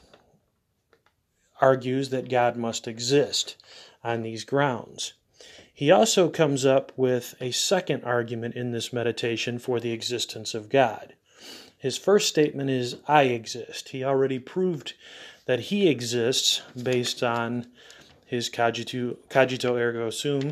argues 1.61 2.11
that 2.11 2.29
God 2.29 2.57
must 2.57 2.89
exist 2.89 3.57
on 4.03 4.23
these 4.23 4.45
grounds. 4.45 5.13
He 5.73 5.91
also 5.91 6.29
comes 6.29 6.67
up 6.67 6.93
with 6.97 7.35
a 7.41 7.53
second 7.53 8.05
argument 8.05 8.55
in 8.55 8.73
this 8.73 8.93
meditation 8.93 9.59
for 9.59 9.81
the 9.81 9.93
existence 9.93 10.55
of 10.55 10.69
God. 10.69 11.15
His 11.79 11.97
first 11.97 12.29
statement 12.29 12.69
is, 12.69 12.97
I 13.09 13.23
exist. 13.23 13.89
He 13.89 14.05
already 14.05 14.39
proved 14.39 14.93
that 15.47 15.61
he 15.61 15.89
exists 15.89 16.61
based 16.81 17.23
on 17.23 17.67
his 18.27 18.51
cogito, 18.51 19.17
cogito 19.31 19.77
ergo 19.77 20.11
sum. 20.11 20.51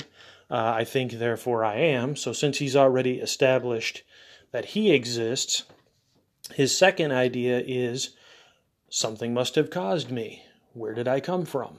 Uh, 0.51 0.73
I 0.77 0.85
think, 0.85 1.13
therefore 1.13 1.63
I 1.63 1.77
am. 1.77 2.17
So, 2.17 2.33
since 2.33 2.57
he's 2.57 2.75
already 2.75 3.19
established 3.19 4.03
that 4.51 4.65
he 4.65 4.93
exists, 4.93 5.65
his 6.55 6.75
second 6.75 7.13
idea 7.13 7.63
is 7.67 8.17
something 8.89 9.35
must 9.35 9.57
have 9.57 9.69
caused 9.69 10.11
me. 10.11 10.43
Where 10.73 10.95
did 10.95 11.09
I 11.09 11.21
come 11.21 11.45
from? 11.45 11.79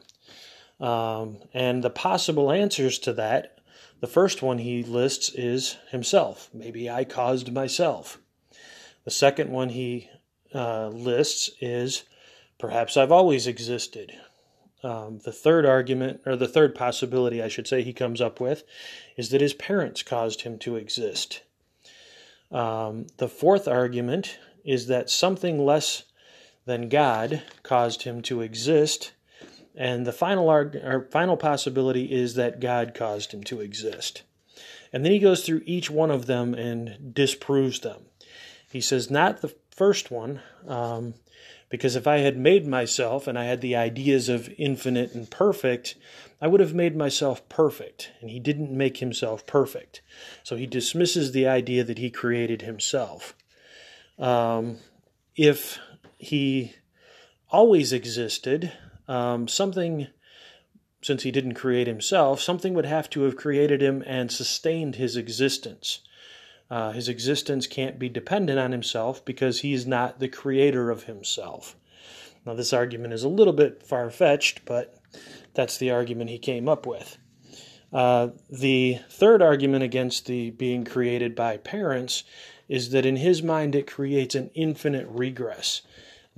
Um, 0.80 1.38
and 1.54 1.84
the 1.84 1.90
possible 1.90 2.52
answers 2.52 3.00
to 3.00 3.14
that, 3.14 3.60
the 4.00 4.08
first 4.08 4.42
one 4.42 4.60
he 4.60 4.84
lists 4.84 5.30
is 5.30 5.78
himself. 5.92 6.50
Maybe 6.54 6.90
I 6.90 7.04
caused 7.04 7.52
myself. 7.52 8.20
The 9.04 9.12
second 9.12 9.52
one 9.52 9.70
he 9.70 10.10
uh, 10.54 10.88
lists 10.88 11.50
is 11.60 12.04
perhaps 12.58 12.96
I've 12.96 13.12
always 13.12 13.48
existed. 13.48 14.14
Um, 14.82 15.20
the 15.26 15.34
third 15.34 15.66
argument, 15.66 16.22
or 16.26 16.38
the 16.38 16.48
third 16.48 16.74
possibility, 16.74 17.42
I 17.42 17.50
should 17.50 17.68
say, 17.68 17.82
he 17.82 17.92
comes 17.92 18.22
up 18.22 18.40
with 18.40 18.64
is 19.18 19.30
that 19.30 19.42
his 19.42 19.54
parents 19.54 20.04
caused 20.04 20.42
him 20.42 20.58
to 20.60 20.78
exist. 20.78 21.42
Um, 22.52 23.08
the 23.18 23.28
fourth 23.28 23.68
argument 23.68 24.40
is 24.64 24.88
that 24.88 25.10
something 25.10 25.64
less 25.66 26.04
than 26.70 26.88
God 26.88 27.42
caused 27.64 28.04
him 28.04 28.22
to 28.24 28.42
exist 28.42 29.12
and 29.80 30.06
the 30.06 30.12
final 30.12 30.50
arg- 30.50 31.10
final 31.10 31.38
possibility 31.38 32.12
is 32.12 32.36
that 32.36 32.60
God 32.60 32.94
caused 32.94 33.34
him 33.34 33.44
to 33.46 33.62
exist. 33.62 34.24
And 34.92 35.06
then 35.06 35.14
he 35.14 35.20
goes 35.20 35.46
through 35.46 35.62
each 35.66 35.90
one 35.90 36.12
of 36.12 36.26
them 36.26 36.54
and 36.54 37.14
disproves 37.14 37.80
them. 37.80 38.02
He 38.70 38.82
says, 38.82 39.10
not 39.10 39.42
the 39.42 39.56
first 39.72 40.12
one, 40.12 40.42
um, 40.68 41.14
because 41.70 41.96
if 41.96 42.08
I 42.08 42.18
had 42.18 42.36
made 42.36 42.68
myself 42.68 43.26
and 43.26 43.40
I 43.40 43.46
had 43.46 43.62
the 43.62 43.76
ideas 43.76 44.28
of 44.28 44.50
infinite 44.58 45.14
and 45.14 45.30
perfect, 45.30 45.96
I 46.42 46.48
would 46.48 46.60
have 46.60 46.74
made 46.74 46.96
myself 46.98 47.48
perfect. 47.48 48.12
And 48.20 48.30
he 48.30 48.40
didn't 48.40 48.72
make 48.72 48.98
himself 48.98 49.46
perfect. 49.46 50.02
So 50.44 50.58
he 50.58 50.66
dismisses 50.66 51.32
the 51.32 51.48
idea 51.48 51.86
that 51.86 52.00
he 52.00 52.10
created 52.10 52.64
himself. 52.64 53.34
Um, 54.18 54.80
if 55.36 55.80
he 56.20 56.76
always 57.50 57.94
existed, 57.94 58.72
um, 59.08 59.48
something, 59.48 60.08
since 61.02 61.24
he 61.24 61.32
didn't 61.32 61.54
create 61.54 61.88
himself, 61.88 62.42
something 62.42 62.74
would 62.74 62.86
have 62.86 63.10
to 63.10 63.22
have 63.24 63.38
created 63.38 63.82
him 63.82 64.04
and 64.06 64.32
sustained 64.32 64.96
his 64.96 65.16
existence. 65.16 66.02
Uh, 66.70 66.92
his 66.92 67.10
existence 67.10 67.66
can't 67.66 67.98
be 67.98 68.10
dependent 68.10 68.60
on 68.60 68.72
himself 68.72 69.24
because 69.26 69.62
he 69.62 69.74
is 69.74 69.88
not 69.88 70.20
the 70.20 70.28
creator 70.28 70.92
of 70.92 71.06
himself. 71.06 71.76
Now, 72.46 72.54
this 72.54 72.74
argument 72.74 73.14
is 73.14 73.24
a 73.24 73.30
little 73.30 73.54
bit 73.54 73.82
far 73.82 74.10
fetched, 74.12 74.66
but 74.66 75.00
that's 75.54 75.78
the 75.78 75.90
argument 75.90 76.30
he 76.30 76.38
came 76.38 76.70
up 76.70 76.86
with. 76.86 77.18
Uh, 77.92 78.30
the 78.50 79.00
third 79.10 79.42
argument 79.42 79.84
against 79.84 80.28
the 80.28 80.52
being 80.52 80.84
created 80.84 81.34
by 81.34 81.58
parents 81.58 82.24
is 82.68 82.92
that 82.92 83.06
in 83.06 83.16
his 83.16 83.42
mind 83.42 83.74
it 83.74 83.88
creates 83.88 84.36
an 84.36 84.52
infinite 84.54 85.08
regress 85.10 85.82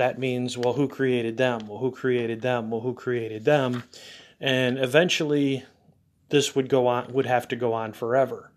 that 0.01 0.17
means, 0.17 0.57
well, 0.57 0.73
who 0.73 0.87
created 0.87 1.37
them? 1.37 1.67
Well, 1.67 1.77
who 1.77 1.91
created 1.91 2.41
them? 2.41 2.71
Well, 2.71 2.81
who 2.81 2.95
created 2.95 3.45
them? 3.45 3.83
And 4.39 4.79
eventually, 4.79 5.63
this 6.29 6.55
would 6.55 6.69
go 6.69 6.87
on, 6.87 7.13
would 7.13 7.27
have 7.27 7.47
to 7.49 7.55
go 7.55 7.73
on 7.73 7.93
forever. 7.93 8.51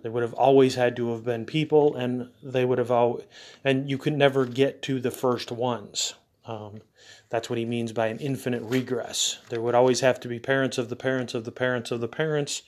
There 0.00 0.10
would 0.10 0.22
have 0.22 0.32
always 0.32 0.74
had 0.76 0.96
to 0.96 1.10
have 1.10 1.22
been 1.22 1.44
people, 1.44 1.94
and 1.94 2.30
they 2.42 2.64
would 2.64 2.78
have 2.78 2.90
all, 2.90 3.20
and 3.62 3.90
you 3.90 3.98
could 3.98 4.14
never 4.14 4.46
get 4.46 4.80
to 4.82 4.98
the 4.98 5.10
first 5.10 5.52
ones. 5.52 6.14
Um, 6.46 6.80
that's 7.28 7.50
what 7.50 7.58
he 7.58 7.66
means 7.66 7.92
by 7.92 8.06
an 8.06 8.18
infinite 8.18 8.62
regress. 8.62 9.38
There 9.50 9.60
would 9.60 9.74
always 9.74 10.00
have 10.00 10.18
to 10.20 10.28
be 10.28 10.38
parents 10.38 10.78
of 10.78 10.88
the 10.88 10.96
parents 10.96 11.34
of 11.34 11.44
the 11.44 11.52
parents 11.52 11.90
of 11.90 12.00
the 12.00 12.08
parents 12.08 12.62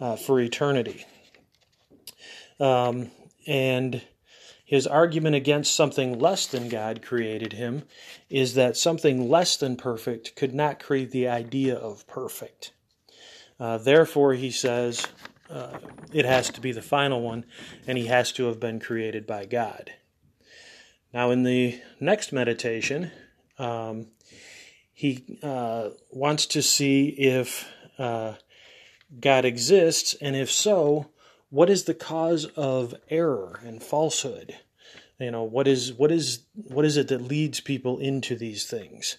uh, 0.00 0.16
for 0.16 0.38
eternity. 0.38 1.06
Um, 2.58 3.10
and 3.46 4.02
his 4.70 4.86
argument 4.86 5.34
against 5.34 5.74
something 5.74 6.16
less 6.20 6.46
than 6.46 6.68
God 6.68 7.02
created 7.02 7.54
him 7.54 7.82
is 8.28 8.54
that 8.54 8.76
something 8.76 9.28
less 9.28 9.56
than 9.56 9.74
perfect 9.74 10.36
could 10.36 10.54
not 10.54 10.78
create 10.78 11.10
the 11.10 11.26
idea 11.26 11.74
of 11.74 12.06
perfect. 12.06 12.70
Uh, 13.58 13.78
therefore, 13.78 14.34
he 14.34 14.52
says 14.52 15.08
uh, 15.50 15.76
it 16.12 16.24
has 16.24 16.50
to 16.50 16.60
be 16.60 16.70
the 16.70 16.82
final 16.82 17.20
one, 17.20 17.46
and 17.88 17.98
he 17.98 18.06
has 18.06 18.30
to 18.30 18.44
have 18.44 18.60
been 18.60 18.78
created 18.78 19.26
by 19.26 19.44
God. 19.44 19.90
Now, 21.12 21.32
in 21.32 21.42
the 21.42 21.80
next 21.98 22.32
meditation, 22.32 23.10
um, 23.58 24.06
he 24.94 25.36
uh, 25.42 25.88
wants 26.12 26.46
to 26.46 26.62
see 26.62 27.08
if 27.08 27.68
uh, 27.98 28.34
God 29.18 29.44
exists, 29.44 30.14
and 30.20 30.36
if 30.36 30.48
so, 30.48 31.10
what 31.50 31.68
is 31.68 31.84
the 31.84 31.94
cause 31.94 32.46
of 32.46 32.94
error 33.08 33.60
and 33.64 33.82
falsehood? 33.82 34.56
You 35.18 35.30
know, 35.30 35.42
what 35.42 35.68
is 35.68 35.92
what 35.92 36.10
is 36.10 36.44
what 36.54 36.84
is 36.84 36.96
it 36.96 37.08
that 37.08 37.20
leads 37.20 37.60
people 37.60 37.98
into 37.98 38.36
these 38.36 38.64
things? 38.64 39.18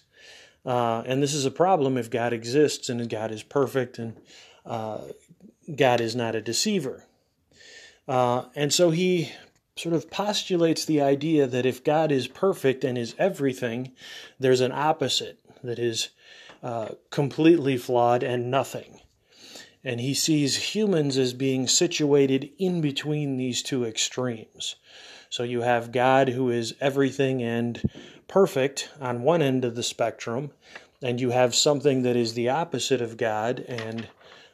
Uh, 0.64 1.02
and 1.06 1.22
this 1.22 1.34
is 1.34 1.44
a 1.44 1.50
problem 1.50 1.96
if 1.96 2.10
God 2.10 2.32
exists 2.32 2.88
and 2.88 3.08
God 3.08 3.30
is 3.30 3.42
perfect 3.42 3.98
and 3.98 4.16
uh, 4.64 5.00
God 5.74 6.00
is 6.00 6.16
not 6.16 6.34
a 6.34 6.40
deceiver. 6.40 7.04
Uh, 8.08 8.46
and 8.54 8.72
so 8.72 8.90
he 8.90 9.32
sort 9.76 9.94
of 9.94 10.10
postulates 10.10 10.84
the 10.84 11.00
idea 11.00 11.46
that 11.46 11.66
if 11.66 11.82
God 11.82 12.12
is 12.12 12.28
perfect 12.28 12.84
and 12.84 12.96
is 12.96 13.14
everything, 13.18 13.92
there's 14.38 14.60
an 14.60 14.72
opposite 14.72 15.38
that 15.62 15.78
is 15.78 16.10
uh, 16.62 16.90
completely 17.10 17.76
flawed 17.76 18.22
and 18.22 18.50
nothing 18.50 18.91
and 19.84 20.00
he 20.00 20.14
sees 20.14 20.74
humans 20.74 21.18
as 21.18 21.32
being 21.32 21.66
situated 21.66 22.50
in 22.58 22.80
between 22.80 23.36
these 23.36 23.62
two 23.62 23.84
extremes. 23.84 24.76
So 25.28 25.42
you 25.42 25.62
have 25.62 25.92
God 25.92 26.28
who 26.28 26.50
is 26.50 26.74
everything 26.80 27.42
and 27.42 27.82
perfect 28.28 28.90
on 29.00 29.22
one 29.22 29.42
end 29.42 29.64
of 29.64 29.74
the 29.74 29.82
spectrum, 29.82 30.50
and 31.02 31.20
you 31.20 31.30
have 31.30 31.54
something 31.54 32.02
that 32.02 32.16
is 32.16 32.34
the 32.34 32.48
opposite 32.48 33.00
of 33.00 33.16
God 33.16 33.60
and 33.60 34.08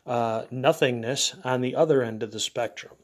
uh, 0.07 0.45
nothingness 0.51 1.35
on 1.45 1.61
the 1.61 1.77
other 1.77 2.03
end 2.03 2.23
of 2.23 2.31
the 2.31 2.41
spectrum. 2.41 2.95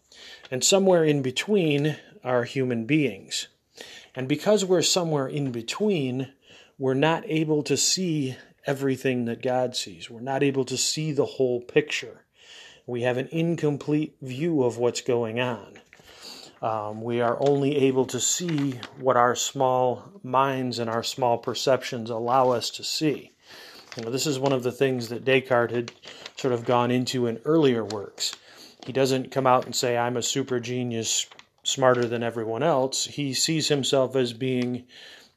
And 0.50 0.64
somewhere 0.64 1.04
in 1.04 1.20
between 1.20 1.96
are 2.22 2.44
human 2.44 2.86
beings. 2.86 3.48
And 4.14 4.28
because 4.28 4.64
we're 4.64 4.82
somewhere 4.82 5.26
in 5.26 5.52
between, 5.52 6.32
we're 6.78 6.94
not 6.94 7.24
able 7.26 7.62
to 7.64 7.76
see 7.76 8.36
everything 8.66 9.26
that 9.26 9.42
God 9.42 9.76
sees. 9.76 10.10
We're 10.10 10.20
not 10.20 10.42
able 10.42 10.64
to 10.66 10.76
see 10.76 11.12
the 11.12 11.24
whole 11.24 11.60
picture. 11.60 12.24
We 12.86 13.02
have 13.02 13.16
an 13.16 13.28
incomplete 13.30 14.16
view 14.20 14.62
of 14.62 14.78
what's 14.78 15.00
going 15.00 15.40
on. 15.40 15.78
Um, 16.62 17.02
we 17.02 17.20
are 17.20 17.36
only 17.40 17.76
able 17.76 18.06
to 18.06 18.20
see 18.20 18.80
what 18.98 19.16
our 19.16 19.36
small 19.36 20.02
minds 20.22 20.78
and 20.78 20.88
our 20.88 21.02
small 21.02 21.36
perceptions 21.36 22.08
allow 22.08 22.50
us 22.50 22.70
to 22.70 22.84
see. 22.84 23.32
You 23.96 24.04
know, 24.04 24.10
this 24.10 24.26
is 24.26 24.38
one 24.38 24.52
of 24.52 24.62
the 24.62 24.72
things 24.72 25.08
that 25.08 25.24
Descartes 25.24 25.72
had 25.72 25.92
sort 26.36 26.54
of 26.54 26.64
gone 26.64 26.90
into 26.90 27.26
in 27.26 27.40
earlier 27.44 27.84
works. 27.84 28.34
he 28.86 28.92
doesn't 28.92 29.30
come 29.30 29.46
out 29.46 29.66
and 29.66 29.74
say, 29.74 29.96
I'm 29.96 30.16
a 30.16 30.22
super 30.22 30.58
genius, 30.58 31.26
smarter 31.62 32.06
than 32.06 32.22
everyone 32.22 32.62
else. 32.62 33.04
He 33.04 33.34
sees 33.34 33.68
himself 33.68 34.16
as 34.16 34.32
being 34.32 34.84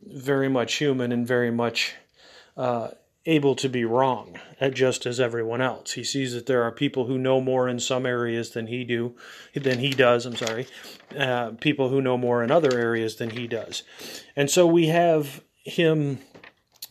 very 0.02 0.50
much 0.50 0.76
human 0.76 1.12
and 1.12 1.28
very 1.28 1.52
much 1.52 1.94
uh, 2.56 2.90
able 3.28 3.56
to 3.56 3.70
be 3.70 3.86
wrong, 3.86 4.40
just 4.74 5.06
as 5.06 5.20
everyone 5.20 5.62
else. 5.62 5.92
He 5.92 6.04
sees 6.04 6.34
that 6.34 6.48
there 6.48 6.64
are 6.64 6.72
people 6.72 7.06
who 7.06 7.20
know 7.20 7.40
more 7.40 7.68
in 7.68 7.80
some 7.80 8.06
areas 8.06 8.52
than 8.52 8.68
he 8.68 8.84
do, 8.84 9.16
than 9.54 9.80
he 9.80 9.92
does. 9.92 10.26
I'm 10.26 10.36
sorry, 10.36 10.68
uh, 11.16 11.52
people 11.60 11.90
who 11.90 12.02
know 12.02 12.18
more 12.18 12.42
in 12.42 12.50
other 12.50 12.76
areas 12.76 13.18
than 13.18 13.32
he 13.32 13.46
does, 13.46 13.84
and 14.36 14.50
so 14.50 14.66
we 14.66 14.88
have 14.88 15.44
him 15.64 16.20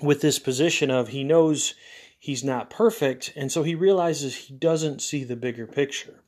with 0.00 0.20
this 0.20 0.38
position 0.38 0.90
of 0.90 1.08
he 1.08 1.24
knows 1.24 1.74
he's 2.18 2.44
not 2.44 2.70
perfect, 2.70 3.32
and 3.34 3.50
so 3.50 3.62
he 3.62 3.74
realizes 3.74 4.36
he 4.36 4.54
doesn't 4.54 5.00
see 5.00 5.24
the 5.24 5.36
bigger 5.36 5.66
picture. 5.66 6.22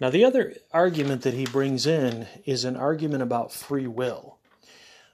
Now, 0.00 0.10
the 0.10 0.24
other 0.24 0.54
argument 0.72 1.22
that 1.22 1.34
he 1.34 1.44
brings 1.44 1.86
in 1.86 2.26
is 2.44 2.64
an 2.64 2.76
argument 2.76 3.22
about 3.22 3.52
free 3.52 3.86
will. 3.86 4.38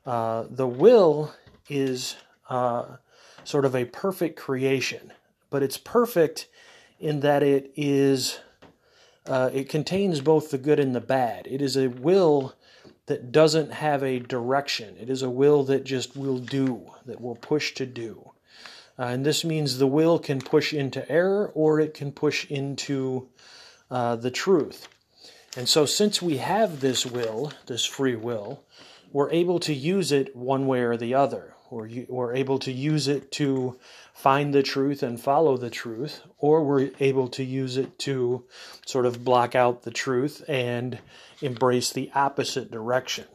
Uh, 0.06 0.44
the 0.48 0.66
will 0.66 1.34
is 1.68 2.16
uh, 2.48 2.96
sort 3.44 3.64
of 3.64 3.74
a 3.74 3.84
perfect 3.84 4.38
creation, 4.38 5.12
but 5.48 5.62
it's 5.62 5.78
perfect 5.78 6.48
in 6.98 7.20
that 7.20 7.42
it 7.42 7.72
is 7.76 8.40
uh, 9.26 9.50
it 9.52 9.68
contains 9.68 10.20
both 10.20 10.50
the 10.50 10.58
good 10.58 10.80
and 10.80 10.94
the 10.94 11.00
bad. 11.00 11.46
It 11.46 11.62
is 11.62 11.76
a 11.76 11.88
will 11.88 12.54
that 13.06 13.32
doesn't 13.32 13.72
have 13.72 14.02
a 14.02 14.18
direction. 14.18 14.96
It 14.98 15.10
is 15.10 15.22
a 15.22 15.30
will 15.30 15.64
that 15.64 15.84
just 15.84 16.16
will 16.16 16.38
do, 16.38 16.86
that 17.06 17.20
will 17.20 17.36
push 17.36 17.74
to 17.74 17.86
do. 17.86 18.32
Uh, 18.98 19.04
and 19.04 19.24
this 19.24 19.44
means 19.44 19.78
the 19.78 19.86
will 19.86 20.18
can 20.18 20.40
push 20.40 20.72
into 20.72 21.10
error 21.10 21.50
or 21.54 21.80
it 21.80 21.94
can 21.94 22.12
push 22.12 22.48
into 22.50 23.28
uh, 23.90 24.16
the 24.16 24.30
truth. 24.30 24.88
And 25.56 25.68
so, 25.68 25.86
since 25.86 26.22
we 26.22 26.36
have 26.36 26.80
this 26.80 27.04
will, 27.04 27.52
this 27.66 27.84
free 27.84 28.14
will, 28.14 28.62
we're 29.10 29.30
able 29.30 29.58
to 29.60 29.74
use 29.74 30.12
it 30.12 30.36
one 30.36 30.66
way 30.66 30.80
or 30.80 30.96
the 30.96 31.14
other. 31.14 31.54
Or 31.70 31.88
we're 32.08 32.34
able 32.34 32.58
to 32.60 32.72
use 32.72 33.06
it 33.06 33.30
to 33.32 33.78
find 34.12 34.52
the 34.52 34.62
truth 34.62 35.02
and 35.02 35.20
follow 35.20 35.56
the 35.56 35.70
truth, 35.70 36.20
or 36.38 36.64
we're 36.64 36.90
able 36.98 37.28
to 37.28 37.44
use 37.44 37.76
it 37.76 37.98
to 38.00 38.44
sort 38.86 39.06
of 39.06 39.24
block 39.24 39.54
out 39.54 39.82
the 39.82 39.90
truth 39.92 40.44
and 40.48 40.98
embrace 41.40 41.92
the 41.92 42.10
opposite 42.14 42.70
direction. 42.70 43.26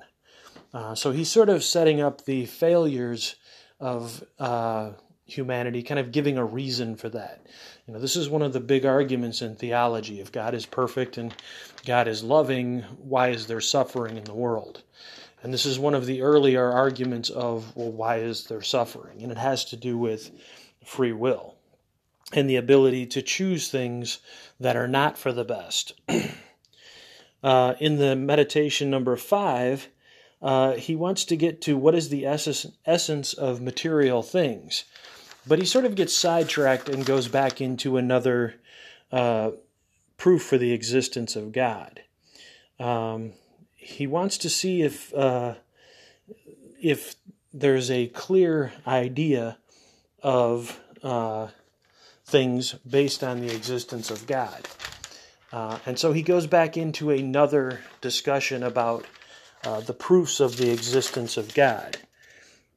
Uh, 0.74 0.94
so 0.94 1.12
he's 1.12 1.32
sort 1.32 1.48
of 1.48 1.64
setting 1.64 2.02
up 2.02 2.26
the 2.26 2.46
failures 2.46 3.38
of 3.80 4.24
uh, 4.38 4.92
humanity, 5.26 5.82
kind 5.82 6.00
of 6.00 6.12
giving 6.12 6.38
a 6.38 6.46
reason 6.46 6.96
for 6.96 7.10
that. 7.10 7.46
You 7.88 7.94
know, 7.94 8.00
this 8.00 8.16
is 8.16 8.30
one 8.30 8.42
of 8.42 8.54
the 8.54 8.60
big 8.60 8.86
arguments 8.86 9.42
in 9.42 9.56
theology. 9.56 10.20
If 10.20 10.32
God 10.32 10.54
is 10.54 10.66
perfect 10.66 11.18
and 11.18 11.34
God 11.86 12.08
is 12.08 12.24
loving, 12.24 12.82
why 13.00 13.30
is 13.30 13.48
there 13.48 13.62
suffering 13.62 14.18
in 14.18 14.24
the 14.24 14.34
world? 14.34 14.84
And 15.42 15.54
this 15.54 15.66
is 15.66 15.78
one 15.78 15.94
of 15.94 16.06
the 16.06 16.22
earlier 16.22 16.72
arguments 16.72 17.30
of, 17.30 17.76
well, 17.76 17.92
why 17.92 18.18
is 18.18 18.46
there 18.46 18.62
suffering? 18.62 19.22
And 19.22 19.32
it 19.32 19.38
has 19.38 19.66
to 19.66 19.78
do 19.78 19.98
with 19.98 20.32
free 20.84 21.12
will 21.12 21.56
and 22.34 22.50
the 22.50 22.56
ability 22.56 23.06
to 23.08 23.22
choose 23.22 23.70
things 23.70 24.20
that 24.60 24.76
are 24.76 24.88
not 24.88 25.18
for 25.18 25.32
the 25.32 25.44
best. 25.44 25.94
uh, 27.44 27.76
in 27.80 27.98
the 27.98 28.16
meditation 28.16 28.90
number 28.90 29.16
five, 29.16 29.90
uh, 30.42 30.74
he 30.74 30.96
wants 30.96 31.26
to 31.26 31.36
get 31.36 31.62
to 31.62 31.78
what 31.78 31.96
is 31.96 32.10
the 32.10 32.26
essence 32.26 33.34
of 33.34 33.62
material 33.62 34.22
things. 34.22 34.86
But 35.48 35.60
he 35.60 35.66
sort 35.66 35.86
of 35.86 35.96
gets 35.96 36.14
sidetracked 36.14 36.90
and 36.90 37.06
goes 37.06 37.28
back 37.28 37.62
into 37.62 37.98
another 37.98 38.56
uh, 39.12 39.52
proof 40.18 40.44
for 40.44 40.58
the 40.58 40.72
existence 40.72 41.36
of 41.36 41.52
God. 41.52 42.02
Um, 42.80 43.34
he 43.76 44.08
wants 44.08 44.38
to 44.40 44.50
see 44.50 44.82
if 44.82 45.14
uh, 45.14 45.56
if 46.82 47.16
there's 47.54 47.90
a 47.90 48.08
clear 48.08 48.74
idea 48.86 49.58
of 50.22 50.80
uh, 51.04 51.48
things 52.26 52.74
based 52.74 53.24
on 53.24 53.40
the 53.40 53.54
existence 53.54 54.10
of 54.10 54.28
God. 54.28 54.68
Uh, 55.54 55.78
and 55.86 55.98
so 55.98 56.12
he 56.12 56.22
goes 56.22 56.48
back 56.48 56.76
into 56.76 57.12
another 57.12 57.82
discussion 58.02 58.64
about 58.64 59.06
uh, 59.64 59.80
the 59.80 59.94
proofs 59.94 60.40
of 60.40 60.58
the 60.58 60.72
existence 60.72 61.38
of 61.38 61.54
God. 61.54 61.98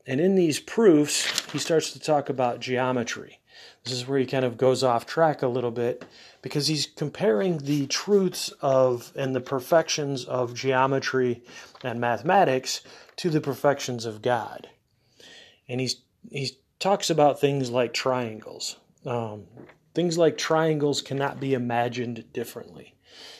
And 0.08 0.22
in 0.22 0.36
these 0.36 0.58
proofs, 0.58 1.50
he 1.52 1.58
starts 1.58 1.92
to 1.92 2.00
talk 2.00 2.30
about 2.30 2.60
geometry. 2.60 3.40
This 3.84 3.92
is 3.92 4.08
where 4.08 4.18
he 4.18 4.24
kind 4.24 4.44
of 4.44 4.56
goes 4.56 4.82
off 4.82 5.04
track 5.04 5.42
a 5.42 5.48
little 5.48 5.70
bit 5.70 6.02
because 6.40 6.66
he's 6.66 6.86
comparing 6.86 7.58
the 7.58 7.86
truths 7.88 8.48
of 8.62 9.12
and 9.14 9.36
the 9.36 9.42
perfections 9.42 10.24
of 10.24 10.54
geometry 10.54 11.42
and 11.84 12.00
mathematics 12.00 12.80
to 13.16 13.28
the 13.28 13.42
perfections 13.42 14.06
of 14.06 14.22
God. 14.22 14.70
And 15.68 15.78
he's 15.78 15.96
he 16.30 16.52
talks 16.78 17.10
about 17.10 17.38
things 17.38 17.70
like 17.70 17.92
triangles. 17.92 18.76
Um, 19.04 19.44
things 19.94 20.16
like 20.16 20.38
triangles 20.38 21.02
cannot 21.02 21.38
be 21.38 21.52
imagined 21.52 22.32
differently. 22.32 22.94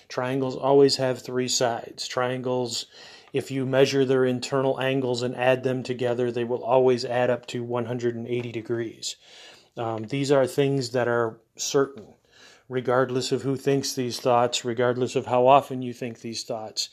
Triangles 0.09 0.57
always 0.57 0.97
have 0.97 1.23
three 1.23 1.49
sides. 1.49 2.07
Triangles 2.07 2.87
if 3.33 3.51
you 3.51 3.67
measure 3.67 4.05
their 4.05 4.25
internal 4.25 4.81
angles 4.81 5.23
and 5.23 5.37
add 5.37 5.63
them 5.63 5.83
together, 5.83 6.31
they 6.31 6.45
will 6.45 6.63
always 6.63 7.05
add 7.05 7.31
up 7.31 7.47
to 7.47 7.63
180 7.63 8.53
degrees. 8.53 9.17
Um, 9.77 10.05
these 10.05 10.33
are 10.33 10.47
things 10.47 10.91
that 10.91 11.09
are 11.09 11.39
certain, 11.57 12.15
regardless 12.69 13.33
of 13.33 13.43
who 13.43 13.57
thinks 13.57 13.93
these 13.93 14.19
thoughts, 14.19 14.65
regardless 14.65 15.15
of 15.15 15.27
how 15.27 15.47
often 15.47 15.83
you 15.83 15.93
think 15.93 16.21
these 16.21 16.43
thoughts. 16.43 16.89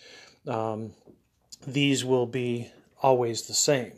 Um, 0.48 0.94
these 1.66 2.06
will 2.06 2.28
be 2.28 2.72
always 3.02 3.44
the 3.44 3.54
same. 3.54 3.94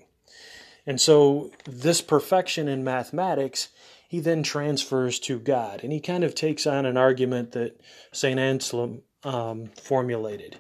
And 0.85 1.01
so, 1.01 1.51
this 1.65 2.01
perfection 2.01 2.69
in 2.69 2.83
mathematics, 2.83 3.67
he 4.07 4.21
then 4.21 4.41
transfers 4.41 5.19
to 5.19 5.37
God. 5.37 5.81
And 5.83 5.91
he 5.91 5.99
kind 5.99 6.23
of 6.23 6.33
takes 6.33 6.65
on 6.65 6.85
an 6.85 6.95
argument 6.95 7.51
that 7.51 7.81
St. 8.13 8.39
Anselm 8.39 9.01
um, 9.23 9.69
formulated 9.81 10.57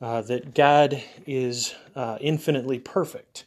uh, 0.00 0.20
that 0.22 0.54
God 0.54 1.02
is 1.26 1.74
uh, 1.94 2.18
infinitely 2.20 2.78
perfect, 2.78 3.44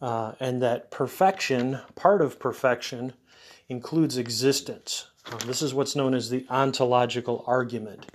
uh, 0.00 0.32
and 0.40 0.62
that 0.62 0.90
perfection, 0.90 1.80
part 1.94 2.20
of 2.20 2.38
perfection, 2.38 3.14
includes 3.68 4.16
existence. 4.16 5.08
Um, 5.30 5.38
this 5.46 5.62
is 5.62 5.74
what's 5.74 5.96
known 5.96 6.14
as 6.14 6.30
the 6.30 6.46
ontological 6.50 7.44
argument. 7.46 8.06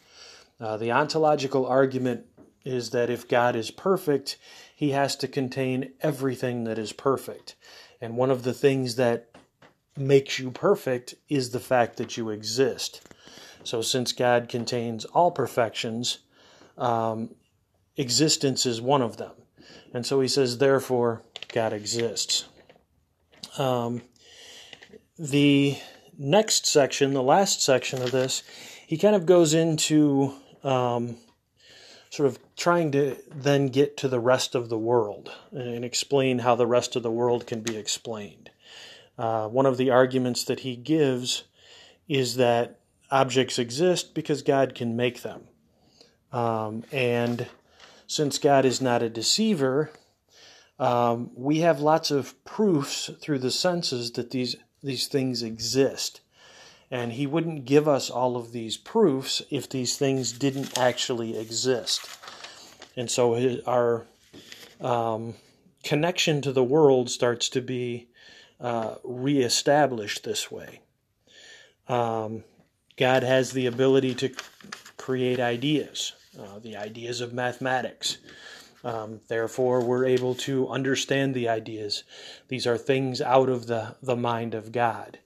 Uh, 0.60 0.78
the 0.78 0.91
ontological 0.91 1.65
argument 1.65 2.26
is 2.65 2.91
that 2.91 3.10
if 3.10 3.28
God 3.28 3.56
is 3.56 3.72
perfect, 3.72 4.38
he 4.76 4.91
has 4.91 5.15
to 5.17 5.28
contain 5.28 5.93
everything 6.02 6.65
that 6.65 6.78
is 6.78 6.93
perfect. 6.93 7.56
And 8.02 8.17
one 8.17 8.32
of 8.32 8.43
the 8.43 8.54
things 8.54 8.95
that 8.95 9.30
makes 9.98 10.39
you 10.39 10.52
perfect 10.52 11.15
is 11.28 11.50
the 11.50 11.60
fact 11.60 11.98
that 11.98 12.17
you 12.17 12.30
exist. 12.30 13.02
So, 13.63 13.82
since 13.82 14.13
God 14.13 14.48
contains 14.48 15.04
all 15.06 15.32
perfections, 15.32 16.19
um, 16.78 17.36
existence 18.00 18.66
is 18.66 18.82
one 18.82 19.02
of 19.02 19.18
them. 19.18 19.34
And 19.94 20.06
so 20.06 20.22
he 20.22 20.28
says, 20.28 20.58
therefore, 20.58 21.22
God 21.54 21.74
exists. 21.74 22.46
Um, 23.58 24.02
the 25.18 25.78
next 26.18 26.66
section, 26.66 27.14
the 27.14 27.22
last 27.22 27.62
section 27.62 28.02
of 28.02 28.12
this, 28.12 28.44
he 28.88 28.98
kind 28.98 29.16
of 29.16 29.26
goes 29.26 29.54
into 29.54 30.34
um, 30.64 31.18
sort 32.10 32.28
of 32.28 32.40
trying 32.56 32.92
to 32.94 33.18
then 33.34 33.68
get 33.68 33.98
to 33.98 34.08
the 34.08 34.20
rest 34.20 34.56
of 34.56 34.70
the 34.70 34.78
world 34.78 35.32
and 35.52 35.84
explain 35.84 36.40
how 36.40 36.56
the 36.56 36.68
rest 36.68 36.96
of 36.96 37.04
the 37.04 37.12
world 37.12 37.46
can 37.46 37.62
be 37.62 37.76
explained. 37.76 38.50
Uh, 39.18 39.48
one 39.48 39.66
of 39.66 39.78
the 39.78 39.90
arguments 39.90 40.46
that 40.46 40.62
he 40.62 40.76
gives 40.76 41.44
is 42.08 42.38
that 42.38 42.80
objects 43.12 43.60
exist 43.60 44.14
because 44.14 44.42
God 44.42 44.74
can 44.74 44.96
make 44.96 45.22
them. 45.22 45.44
Um, 46.32 46.84
and 46.92 47.48
since 48.10 48.39
God 48.39 48.65
is 48.65 48.82
not 48.82 49.04
a 49.04 49.10
deceiver, 49.10 49.91
um, 50.80 51.30
we 51.36 51.60
have 51.60 51.80
lots 51.80 52.10
of 52.10 52.43
proofs 52.43 53.12
through 53.22 53.38
the 53.38 53.52
senses 53.52 54.12
that 54.13 54.32
these 54.32 54.56
these 54.82 55.08
things 55.08 55.43
exist. 55.43 56.22
And 56.89 57.12
he 57.13 57.28
wouldn't 57.28 57.65
give 57.65 57.88
us 57.88 58.10
all 58.10 58.36
of 58.36 58.52
these 58.52 58.78
proofs 58.78 59.43
if 59.52 59.69
these 59.69 59.95
things 59.95 60.32
didn't 60.32 60.76
actually 60.76 61.38
exist. 61.38 62.10
And 62.98 63.12
so 63.12 63.60
our 63.67 64.08
um, 64.82 65.36
connection 65.84 66.41
to 66.41 66.52
the 66.52 66.63
world 66.63 67.12
starts 67.12 67.48
to 67.50 67.62
be 67.62 68.08
uh, 68.60 68.95
reestablished 69.04 70.24
this 70.24 70.50
way. 70.50 70.82
Um, 71.88 72.43
God 72.98 73.22
has 73.22 73.52
the 73.52 73.67
ability 73.67 74.15
to 74.15 74.34
create 74.98 75.39
ideas 75.39 76.13
uh, 76.39 76.60
the 76.60 76.78
ideas 76.78 77.21
of 77.21 77.34
mathematics. 77.34 78.17
Um, 78.84 79.19
therefore, 79.28 79.84
we're 79.84 80.06
able 80.06 80.36
to 80.36 80.69
understand 80.69 81.34
the 81.34 81.49
ideas. 81.49 82.04
These 82.47 82.65
are 82.65 82.78
things 82.78 83.21
out 83.21 83.49
of 83.49 83.67
the, 83.67 83.95
the 84.02 84.15
mind 84.15 84.54
of 84.54 84.71
God. 84.71 85.19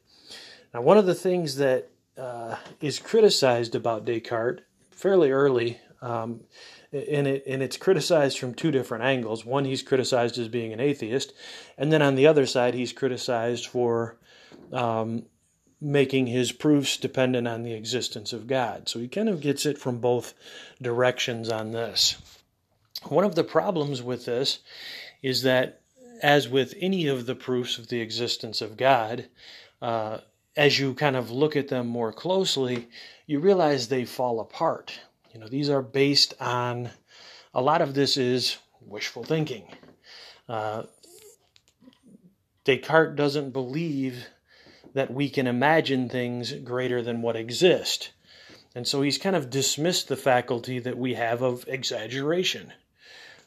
Now, 0.73 0.81
one 0.81 0.97
of 0.97 1.05
the 1.05 1.13
things 1.13 1.57
that 1.57 1.89
uh, 2.17 2.55
is 2.81 2.99
criticized 2.99 3.75
about 3.75 4.05
Descartes 4.05 4.63
fairly 4.91 5.31
early. 5.31 5.79
Um, 6.01 6.41
and 6.93 7.27
it 7.27 7.43
and 7.47 7.63
it's 7.63 7.77
criticized 7.77 8.37
from 8.37 8.53
two 8.53 8.69
different 8.69 9.03
angles. 9.03 9.45
One, 9.45 9.65
he's 9.65 9.81
criticized 9.81 10.37
as 10.37 10.47
being 10.47 10.73
an 10.73 10.79
atheist, 10.79 11.33
and 11.77 11.91
then 11.91 12.01
on 12.01 12.15
the 12.15 12.27
other 12.27 12.45
side, 12.45 12.75
he's 12.75 12.93
criticized 12.93 13.65
for 13.65 14.17
um, 14.71 15.25
making 15.83 16.27
his 16.27 16.51
proofs 16.51 16.95
dependent 16.97 17.47
on 17.47 17.63
the 17.63 17.73
existence 17.73 18.31
of 18.31 18.47
God. 18.47 18.87
So 18.87 18.99
he 18.99 19.07
kind 19.07 19.27
of 19.27 19.41
gets 19.41 19.65
it 19.65 19.77
from 19.77 19.99
both 19.99 20.33
directions 20.81 21.49
on 21.49 21.71
this. 21.71 22.15
One 23.09 23.25
of 23.25 23.35
the 23.35 23.43
problems 23.43 24.01
with 24.01 24.25
this 24.25 24.59
is 25.21 25.43
that, 25.43 25.81
as 26.21 26.47
with 26.47 26.73
any 26.79 27.07
of 27.07 27.25
the 27.25 27.35
proofs 27.35 27.77
of 27.77 27.89
the 27.89 27.99
existence 27.99 28.61
of 28.61 28.77
God, 28.77 29.27
uh, 29.81 30.19
as 30.55 30.79
you 30.79 30.93
kind 30.93 31.17
of 31.17 31.31
look 31.31 31.57
at 31.57 31.67
them 31.67 31.87
more 31.87 32.13
closely, 32.13 32.87
you 33.27 33.39
realize 33.39 33.87
they 33.87 34.05
fall 34.05 34.39
apart. 34.39 34.97
You 35.33 35.39
know, 35.41 35.47
these 35.47 35.69
are 35.69 35.81
based 35.81 36.33
on 36.39 36.91
a 37.53 37.61
lot 37.61 37.81
of 37.81 37.93
this 37.93 38.15
is 38.15 38.57
wishful 38.79 39.23
thinking. 39.23 39.63
Uh, 40.47 40.83
Descartes 42.63 43.17
doesn't 43.17 43.51
believe 43.51 44.27
that 44.93 45.13
we 45.13 45.29
can 45.29 45.47
imagine 45.47 46.09
things 46.09 46.51
greater 46.51 47.01
than 47.01 47.21
what 47.21 47.35
exist. 47.35 48.11
And 48.75 48.87
so 48.87 49.01
he's 49.01 49.17
kind 49.17 49.35
of 49.35 49.49
dismissed 49.49 50.07
the 50.07 50.15
faculty 50.15 50.79
that 50.79 50.97
we 50.97 51.13
have 51.13 51.41
of 51.41 51.65
exaggeration. 51.67 52.73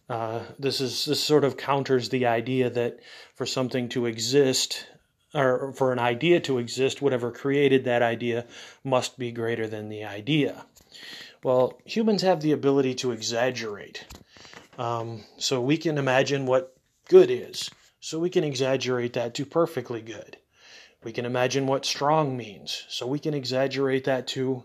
Uh, 0.08 0.44
this 0.58 0.80
is 0.80 1.04
this 1.04 1.22
sort 1.22 1.44
of 1.44 1.56
counters 1.56 2.08
the 2.08 2.26
idea 2.26 2.70
that 2.70 3.00
for 3.34 3.44
something 3.44 3.88
to 3.88 4.06
exist, 4.06 4.86
or 5.34 5.72
for 5.72 5.92
an 5.92 5.98
idea 5.98 6.38
to 6.40 6.58
exist, 6.58 7.02
whatever 7.02 7.32
created 7.32 7.84
that 7.84 8.02
idea 8.02 8.46
must 8.84 9.18
be 9.18 9.32
greater 9.32 9.66
than 9.66 9.88
the 9.88 10.04
idea. 10.04 10.64
Well, 11.42 11.78
humans 11.84 12.22
have 12.22 12.40
the 12.40 12.52
ability 12.52 12.94
to 12.96 13.10
exaggerate. 13.10 14.06
Um, 14.78 15.24
so 15.38 15.60
we 15.60 15.76
can 15.76 15.98
imagine 15.98 16.46
what 16.46 16.76
good 17.08 17.30
is. 17.30 17.68
So 18.00 18.20
we 18.20 18.30
can 18.30 18.44
exaggerate 18.44 19.14
that 19.14 19.34
to 19.34 19.46
perfectly 19.46 20.02
good. 20.02 20.36
We 21.06 21.12
can 21.12 21.24
imagine 21.24 21.68
what 21.68 21.84
strong 21.84 22.36
means. 22.36 22.84
So 22.88 23.06
we 23.06 23.20
can 23.20 23.32
exaggerate 23.32 24.06
that 24.06 24.26
to, 24.34 24.64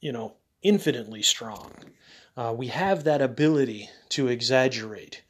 you 0.00 0.10
know, 0.10 0.34
infinitely 0.62 1.22
strong. 1.22 1.70
Uh, 2.36 2.52
we 2.58 2.66
have 2.66 3.04
that 3.04 3.22
ability 3.22 3.88
to 4.08 4.26
exaggerate. 4.26 5.22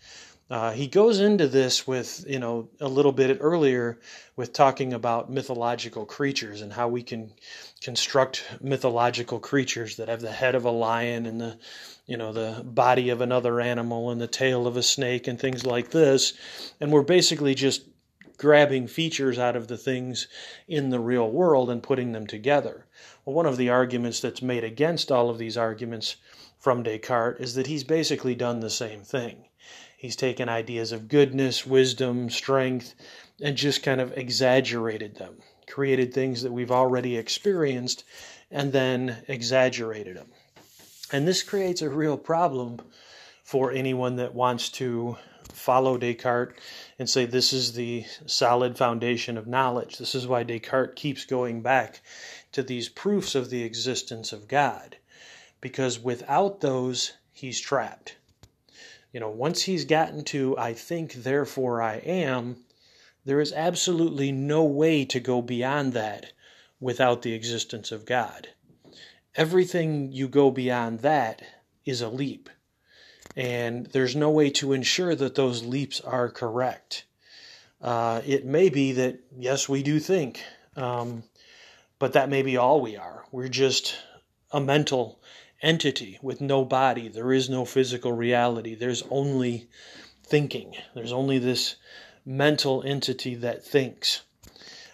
Uh, 0.48 0.72
he 0.72 0.87
goes 0.87 1.20
into 1.20 1.46
this 1.46 1.87
with, 1.87 2.24
you 2.26 2.38
know, 2.38 2.70
a 2.80 2.88
little 2.88 3.12
bit 3.12 3.37
earlier 3.38 4.00
with 4.34 4.54
talking 4.54 4.94
about 4.94 5.30
mythological 5.30 6.06
creatures 6.06 6.62
and 6.62 6.72
how 6.72 6.88
we 6.88 7.02
can 7.02 7.30
construct 7.82 8.46
mythological 8.62 9.38
creatures 9.38 9.96
that 9.96 10.08
have 10.08 10.22
the 10.22 10.32
head 10.32 10.54
of 10.54 10.64
a 10.64 10.70
lion 10.70 11.26
and 11.26 11.38
the, 11.38 11.58
you 12.06 12.16
know, 12.16 12.32
the 12.32 12.62
body 12.64 13.10
of 13.10 13.20
another 13.20 13.60
animal 13.60 14.08
and 14.10 14.22
the 14.22 14.26
tail 14.26 14.66
of 14.66 14.78
a 14.78 14.82
snake 14.82 15.28
and 15.28 15.38
things 15.38 15.66
like 15.66 15.90
this. 15.90 16.32
And 16.80 16.90
we're 16.90 17.02
basically 17.02 17.54
just 17.54 17.82
grabbing 18.44 18.87
features 18.87 19.38
out 19.38 19.57
of 19.57 19.68
the 19.68 19.76
things 19.78 20.28
in 20.68 20.90
the 20.90 21.00
real 21.00 21.30
world 21.30 21.70
and 21.70 21.83
putting 21.83 22.12
them 22.12 22.26
together. 22.26 22.85
Well, 23.24 23.35
one 23.35 23.46
of 23.46 23.57
the 23.57 23.70
arguments 23.70 24.20
that's 24.20 24.42
made 24.42 24.62
against 24.62 25.11
all 25.11 25.30
of 25.30 25.38
these 25.38 25.57
arguments 25.57 26.16
from 26.61 26.83
Descartes 26.83 27.40
is 27.40 27.54
that 27.54 27.68
he's 27.68 27.85
basically 27.85 28.35
done 28.35 28.61
the 28.61 28.68
same 28.68 29.00
thing. 29.00 29.46
He's 29.96 30.14
taken 30.14 30.50
ideas 30.50 30.92
of 30.92 31.09
goodness, 31.09 31.66
wisdom, 31.66 32.28
strength, 32.28 32.94
and 33.40 33.57
just 33.57 33.83
kind 33.83 33.98
of 33.98 34.12
exaggerated 34.18 35.16
them, 35.16 35.38
created 35.66 36.12
things 36.12 36.42
that 36.42 36.52
we've 36.52 36.70
already 36.70 37.16
experienced, 37.16 38.04
and 38.50 38.74
then 38.74 39.24
exaggerated 39.26 40.18
them. 40.18 40.28
And 41.11 41.26
this 41.26 41.42
creates 41.42 41.80
a 41.80 41.88
real 41.88 42.18
problem 42.18 42.80
for 43.44 43.70
anyone 43.70 44.16
that 44.16 44.35
wants 44.35 44.70
to 44.70 45.16
follow 45.52 45.98
Descartes 45.98 46.59
and 46.98 47.09
say 47.09 47.26
this 47.26 47.52
is 47.52 47.74
the 47.74 48.04
solid 48.24 48.76
foundation 48.76 49.37
of 49.37 49.46
knowledge. 49.46 49.98
This 49.98 50.14
is 50.14 50.26
why 50.26 50.42
Descartes 50.42 50.94
keeps 50.96 51.26
going 51.26 51.61
back 51.61 52.00
to 52.52 52.62
these 52.62 52.88
proofs 52.88 53.35
of 53.35 53.50
the 53.50 53.62
existence 53.62 54.33
of 54.33 54.48
God, 54.48 54.96
because 55.61 56.00
without 56.00 56.62
those, 56.62 57.12
he's 57.33 57.61
trapped. 57.61 58.16
You 59.12 59.20
know, 59.20 59.30
once 59.30 59.62
he's 59.62 59.85
gotten 59.85 60.24
to 60.24 60.57
I 60.57 60.72
think, 60.72 61.12
therefore 61.12 61.83
I 61.83 61.96
am, 61.96 62.64
there 63.26 63.40
is 63.40 63.52
absolutely 63.52 64.33
no 64.33 64.64
way 64.64 65.04
to 65.04 65.20
go 65.20 65.42
beyond 65.42 65.92
that 65.92 66.33
without 66.80 67.20
the 67.20 67.35
existence 67.35 67.92
of 67.92 68.07
God. 68.07 68.48
Everything 69.37 70.12
you 70.12 70.28
go 70.28 70.50
beyond 70.50 71.00
that 71.00 71.42
is 71.85 72.00
a 72.00 72.09
leap 72.09 72.48
and 73.36 73.86
there's 73.86 74.14
no 74.14 74.30
way 74.30 74.50
to 74.50 74.72
ensure 74.72 75.14
that 75.14 75.34
those 75.34 75.64
leaps 75.64 76.00
are 76.00 76.28
correct. 76.28 77.04
Uh, 77.80 78.22
it 78.24 78.44
may 78.44 78.68
be 78.68 78.92
that, 78.92 79.18
yes, 79.36 79.68
we 79.68 79.82
do 79.82 79.98
think, 79.98 80.42
um, 80.76 81.22
but 81.98 82.12
that 82.14 82.28
may 82.28 82.42
be 82.42 82.56
all 82.56 82.80
we 82.80 82.96
are. 82.96 83.24
We're 83.30 83.48
just 83.48 83.96
a 84.50 84.60
mental 84.60 85.20
entity 85.60 86.18
with 86.22 86.40
no 86.40 86.64
body. 86.64 87.08
There 87.08 87.32
is 87.32 87.50
no 87.50 87.64
physical 87.64 88.12
reality. 88.12 88.74
There's 88.74 89.02
only 89.10 89.68
thinking. 90.22 90.74
There's 90.94 91.12
only 91.12 91.38
this 91.38 91.76
mental 92.24 92.82
entity 92.84 93.34
that 93.36 93.64
thinks. 93.64 94.22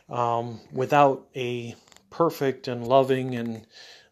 Um, 0.09 0.61
without 0.73 1.29
a 1.37 1.77
perfect 2.11 2.67
and 2.67 2.87
loving 2.87 3.37
and 3.37 3.65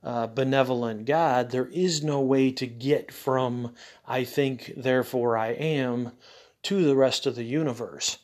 uh, 0.08 0.26
benevolent 0.26 1.04
God, 1.04 1.50
there 1.50 1.66
is 1.66 2.02
no 2.02 2.22
way 2.22 2.50
to 2.52 2.66
get 2.66 3.12
from 3.12 3.74
I 4.06 4.24
think, 4.24 4.72
therefore 4.74 5.36
I 5.36 5.48
am 5.48 6.12
to 6.62 6.82
the 6.82 6.96
rest 6.96 7.26
of 7.26 7.36
the 7.36 7.44
universe. 7.44 8.16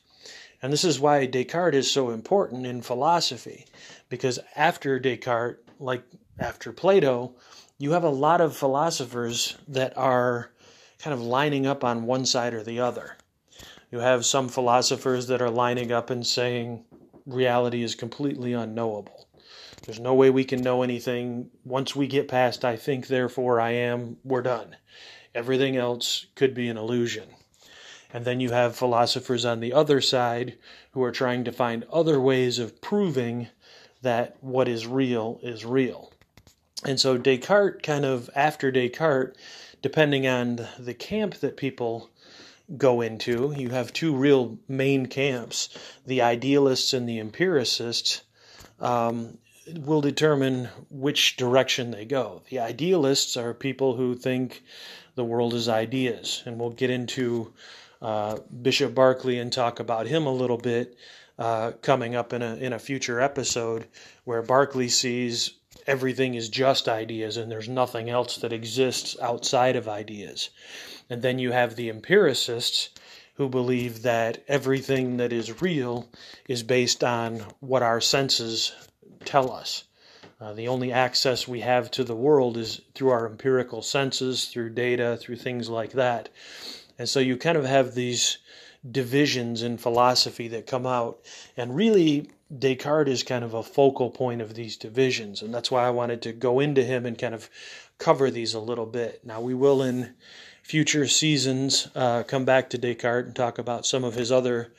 And 0.62 0.73
this 0.73 0.83
is 0.83 0.99
why 0.99 1.27
Descartes 1.27 1.75
is 1.75 1.92
so 1.92 2.09
important 2.09 2.64
in 2.64 2.81
philosophy, 2.81 3.66
because 4.09 4.38
after 4.57 4.99
Descartes, 4.99 5.61
like 5.79 6.05
after 6.38 6.73
Plato, 6.73 7.35
you 7.77 7.90
have 7.90 8.05
a 8.05 8.09
lot 8.09 8.40
of 8.40 8.57
philosophers 8.57 9.59
that 9.68 9.94
are 9.94 10.53
kind 11.01 11.12
of 11.12 11.20
lining 11.20 11.66
up 11.66 11.85
on 11.85 12.07
one 12.07 12.25
side 12.25 12.55
or 12.55 12.62
the 12.62 12.81
other. 12.81 13.18
You 13.90 13.99
have 13.99 14.25
some 14.25 14.49
philosophers 14.49 15.27
that 15.27 15.42
are 15.42 15.51
lining 15.51 15.92
up 15.92 16.09
and 16.09 16.27
saying 16.27 16.87
reality 17.27 17.83
is 17.83 17.94
completely 17.94 18.55
unknowable. 18.55 19.13
There's 19.85 20.01
no 20.01 20.14
way 20.14 20.31
we 20.31 20.44
can 20.44 20.62
know 20.62 20.83
anything. 20.83 21.51
Once 21.64 21.94
we 21.94 22.07
get 22.07 22.27
past 22.27 22.64
I 22.64 22.77
think, 22.77 23.07
therefore 23.07 23.61
I 23.61 23.73
am, 23.73 24.16
we're 24.25 24.42
done. 24.42 24.77
Everything 25.35 25.77
else 25.77 26.27
could 26.35 26.55
be 26.55 26.68
an 26.68 26.79
illusion. 26.79 27.29
And 28.12 28.25
then 28.25 28.40
you 28.40 28.51
have 28.51 28.77
philosophers 28.77 29.44
on 29.44 29.61
the 29.61 29.73
other 29.73 30.01
side 30.01 30.57
who 30.92 31.03
are 31.03 31.11
trying 31.12 31.44
to 31.44 31.53
find 31.53 31.85
other 31.92 32.18
ways 32.20 32.59
of 32.59 32.81
proving 32.81 33.49
that 34.01 34.37
what 34.40 34.68
is 34.68 34.87
real 34.87 35.38
is 35.42 35.64
real. 35.64 36.12
And 36.85 36.99
so 37.01 37.18
Descartes, 37.18 37.83
kind 37.83 38.05
of 38.05 38.31
after 38.35 38.70
Descartes, 38.70 39.37
depending 39.83 40.27
on 40.27 40.66
the 40.79 40.94
camp 40.94 41.35
that 41.37 41.57
people 41.57 42.11
go 42.79 43.01
into, 43.01 43.53
you 43.57 43.70
have 43.70 43.92
two 43.92 44.14
real 44.14 44.59
main 44.68 45.07
camps 45.07 45.68
the 46.07 46.23
idealists 46.23 46.94
and 46.94 47.09
the 47.09 47.18
empiricists. 47.18 48.23
Um, 48.81 49.38
will 49.77 50.00
determine 50.00 50.68
which 50.90 51.37
direction 51.37 51.90
they 51.90 52.05
go. 52.05 52.42
The 52.50 52.61
idealists 52.61 53.37
are 53.37 53.55
people 53.55 53.96
who 53.96 54.14
think 54.14 54.62
the 55.14 55.24
world 55.24 55.55
is 55.55 55.68
ideas, 55.68 56.42
and 56.44 56.59
we'll 56.59 56.70
get 56.70 56.90
into 56.90 57.53
uh, 58.03 58.38
Bishop 58.62 58.94
Berkeley 58.94 59.38
and 59.38 59.53
talk 59.53 59.81
about 59.81 60.07
him 60.07 60.27
a 60.27 60.33
little 60.33 60.59
bit 60.59 60.96
uh, 61.38 61.72
coming 61.83 62.14
up 62.14 62.33
in 62.33 62.42
a 62.42 62.57
in 62.57 62.72
a 62.72 62.79
future 62.79 63.20
episode, 63.20 63.87
where 64.24 64.42
Berkeley 64.42 64.88
sees 64.88 65.53
everything 65.87 66.35
is 66.35 66.48
just 66.48 66.88
ideas 66.88 67.37
and 67.37 67.50
there's 67.50 67.68
nothing 67.68 68.09
else 68.09 68.38
that 68.38 68.53
exists 68.53 69.16
outside 69.20 69.77
of 69.77 69.88
ideas. 69.88 70.50
And 71.11 71.20
then 71.22 71.38
you 71.38 71.53
have 71.53 71.77
the 71.77 71.88
empiricists 71.88 72.90
who 73.35 73.48
believe 73.48 74.03
that 74.03 74.42
everything 74.48 75.16
that 75.16 75.33
is 75.33 75.61
real 75.61 76.09
is 76.48 76.62
based 76.62 77.03
on 77.03 77.44
what 77.61 77.83
our 77.83 78.00
senses 78.00 78.72
tell 79.24 79.50
us. 79.50 79.84
Uh, 80.40 80.52
the 80.52 80.68
only 80.68 80.92
access 80.92 81.48
we 81.48 81.60
have 81.60 81.90
to 81.90 82.04
the 82.04 82.14
world 82.14 82.56
is 82.56 82.80
through 82.94 83.10
our 83.10 83.26
empirical 83.26 83.82
senses, 83.82 84.46
through 84.46 84.70
data, 84.70 85.16
through 85.20 85.37
things 85.37 85.68
like 85.68 85.92
that. 85.92 86.28
And 86.98 87.08
so 87.08 87.20
you 87.20 87.37
kind 87.37 87.56
of 87.56 87.64
have 87.64 87.94
these 87.94 88.38
divisions 88.90 89.62
in 89.62 89.78
philosophy 89.78 90.48
that 90.48 90.66
come 90.66 90.87
out. 90.87 91.20
And 91.56 91.74
really, 91.74 92.30
Descartes 92.56 93.08
is 93.08 93.22
kind 93.22 93.44
of 93.44 93.54
a 93.54 93.62
focal 93.62 94.10
point 94.10 94.42
of 94.42 94.54
these 94.54 94.76
divisions. 94.76 95.40
And 95.42 95.54
that's 95.54 95.70
why 95.70 95.87
I 95.87 95.90
wanted 95.90 96.22
to 96.22 96.32
go 96.32 96.60
into 96.60 96.84
him 96.84 97.06
and 97.06 97.18
kind 97.18 97.34
of 97.34 97.48
cover 97.98 98.30
these 98.30 98.54
a 98.54 98.60
little 98.60 98.87
bit. 98.87 99.24
Now, 99.24 99.40
we 99.40 99.54
will 99.54 99.82
in 99.82 100.14
future 100.62 101.06
seasons 101.06 101.88
uh, 101.94 102.22
come 102.24 102.44
back 102.44 102.70
to 102.70 102.78
Descartes 102.78 103.26
and 103.26 103.37
talk 103.37 103.58
about 103.58 103.87
some 103.87 104.04
of 104.04 104.14
his 104.14 104.30
other 104.30 104.72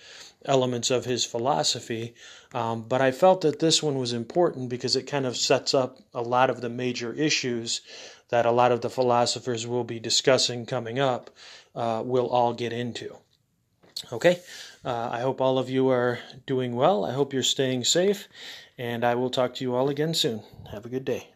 elements 0.46 0.92
of 0.92 1.06
his 1.06 1.26
philosophy. 1.26 2.16
Um, 2.54 2.84
but 2.84 3.02
I 3.02 3.12
felt 3.12 3.42
that 3.42 3.60
this 3.60 3.84
one 3.84 3.98
was 3.98 4.14
important 4.14 4.70
because 4.70 4.96
it 4.96 5.04
kind 5.04 5.26
of 5.26 5.38
sets 5.38 5.74
up 5.74 6.00
a 6.14 6.22
lot 6.22 6.50
of 6.50 6.62
the 6.62 6.70
major 6.70 7.14
issues 7.14 7.82
that 8.30 8.46
a 8.46 8.52
lot 8.52 8.72
of 8.72 8.82
the 8.82 8.90
philosophers 8.90 9.68
will 9.68 9.84
be 9.84 10.00
discussing 10.00 10.66
coming 10.66 11.00
up 11.00 11.30
uh, 11.76 12.02
will 12.06 12.28
all 12.28 12.54
get 12.54 12.74
into. 12.74 13.16
Okay, 14.12 14.40
uh, 14.84 15.10
I 15.12 15.22
hope 15.22 15.42
all 15.42 15.58
of 15.58 15.70
you 15.70 15.90
are 15.90 16.20
doing 16.46 16.76
well. 16.76 17.06
I 17.06 17.14
hope 17.14 17.34
you're 17.34 17.44
staying 17.44 17.86
safe, 17.86 18.28
and 18.78 19.06
I 19.06 19.16
will 19.16 19.30
talk 19.30 19.56
to 19.56 19.64
you 19.64 19.76
all 19.76 19.90
again 19.90 20.14
soon. 20.14 20.44
Have 20.72 20.86
a 20.86 20.90
good 20.90 21.06
day. 21.06 21.35